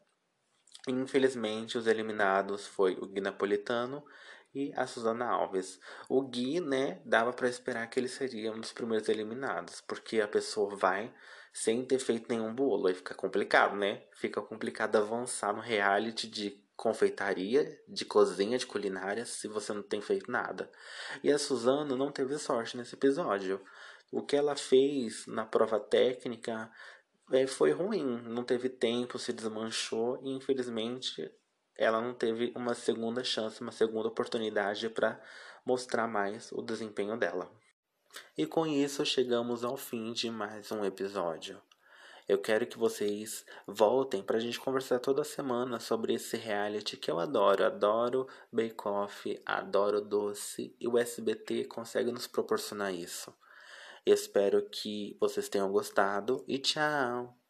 Infelizmente, 0.88 1.78
os 1.78 1.86
eliminados 1.86 2.66
foi 2.66 2.94
o 2.94 3.06
Gui 3.06 3.22
Napolitano 3.22 4.04
e 4.54 4.72
a 4.76 4.86
Suzana 4.86 5.26
Alves. 5.26 5.80
O 6.10 6.22
Gui, 6.22 6.60
né, 6.60 7.02
dava 7.06 7.32
para 7.34 7.50
esperar 7.50 7.90
que 7.90 8.00
ele 8.00 8.08
seria 8.08 8.52
um 8.52 8.60
dos 8.60 8.74
primeiros 8.74 9.08
eliminados, 9.10 9.82
porque 9.82 10.22
a 10.22 10.28
pessoa 10.28 10.76
vai 10.76 11.14
sem 11.54 11.84
ter 11.86 12.00
feito 12.00 12.30
nenhum 12.30 12.54
bolo, 12.54 12.88
aí 12.88 12.94
fica 12.94 13.14
complicado, 13.14 13.76
né? 13.76 14.04
Fica 14.14 14.42
complicado 14.42 14.96
avançar 14.96 15.54
no 15.54 15.62
reality 15.62 16.28
de 16.28 16.62
confeitaria, 16.76 17.80
de 17.88 18.06
cozinha, 18.06 18.58
de 18.58 18.66
culinária, 18.66 19.26
se 19.26 19.48
você 19.48 19.74
não 19.74 19.84
tem 19.84 20.02
feito 20.02 20.32
nada. 20.32 20.72
E 21.24 21.32
a 21.32 21.38
Suzana 21.38 21.96
não 21.96 22.12
teve 22.12 22.38
sorte 22.40 22.78
nesse 22.78 22.96
episódio. 22.96 23.62
O 24.12 24.24
que 24.24 24.36
ela 24.36 24.56
fez 24.56 25.28
na 25.28 25.46
prova 25.46 25.80
técnica 25.80 26.72
é, 27.32 27.46
foi 27.46 27.72
ruim, 27.72 28.22
não 28.24 28.44
teve 28.44 28.68
tempo, 28.68 29.20
se 29.20 29.32
desmanchou 29.32 30.20
e 30.24 30.36
infelizmente 30.36 31.32
ela 31.78 32.02
não 32.02 32.14
teve 32.14 32.52
uma 32.56 32.74
segunda 32.74 33.24
chance, 33.24 33.62
uma 33.62 33.72
segunda 33.72 34.08
oportunidade 34.08 34.90
para 34.90 35.22
mostrar 35.66 36.08
mais 36.08 36.52
o 36.52 36.62
desempenho 36.62 37.18
dela. 37.18 37.52
E 38.38 38.46
com 38.46 38.66
isso 38.66 39.06
chegamos 39.06 39.64
ao 39.64 39.78
fim 39.78 40.12
de 40.14 40.30
mais 40.30 40.72
um 40.72 40.84
episódio. 40.84 41.62
Eu 42.28 42.38
quero 42.38 42.66
que 42.66 42.78
vocês 42.78 43.46
voltem 43.68 44.24
para 44.24 44.38
a 44.38 44.40
gente 44.40 44.60
conversar 44.60 45.00
toda 45.00 45.24
semana 45.24 45.80
sobre 45.80 46.14
esse 46.14 46.38
reality 46.38 46.96
que 46.96 47.12
eu 47.12 47.20
adoro. 47.20 47.66
Adoro 47.66 48.28
Bake 48.52 48.88
Off, 48.88 49.42
adoro 49.46 50.02
doce 50.02 50.76
e 50.80 50.88
o 50.88 50.98
SBT 50.98 51.66
consegue 51.66 52.12
nos 52.12 52.28
proporcionar 52.28 52.94
isso. 52.94 53.34
Espero 54.06 54.68
que 54.70 55.18
vocês 55.20 55.50
tenham 55.50 55.72
gostado 55.72 56.44
e 56.48 56.58
tchau! 56.58 57.41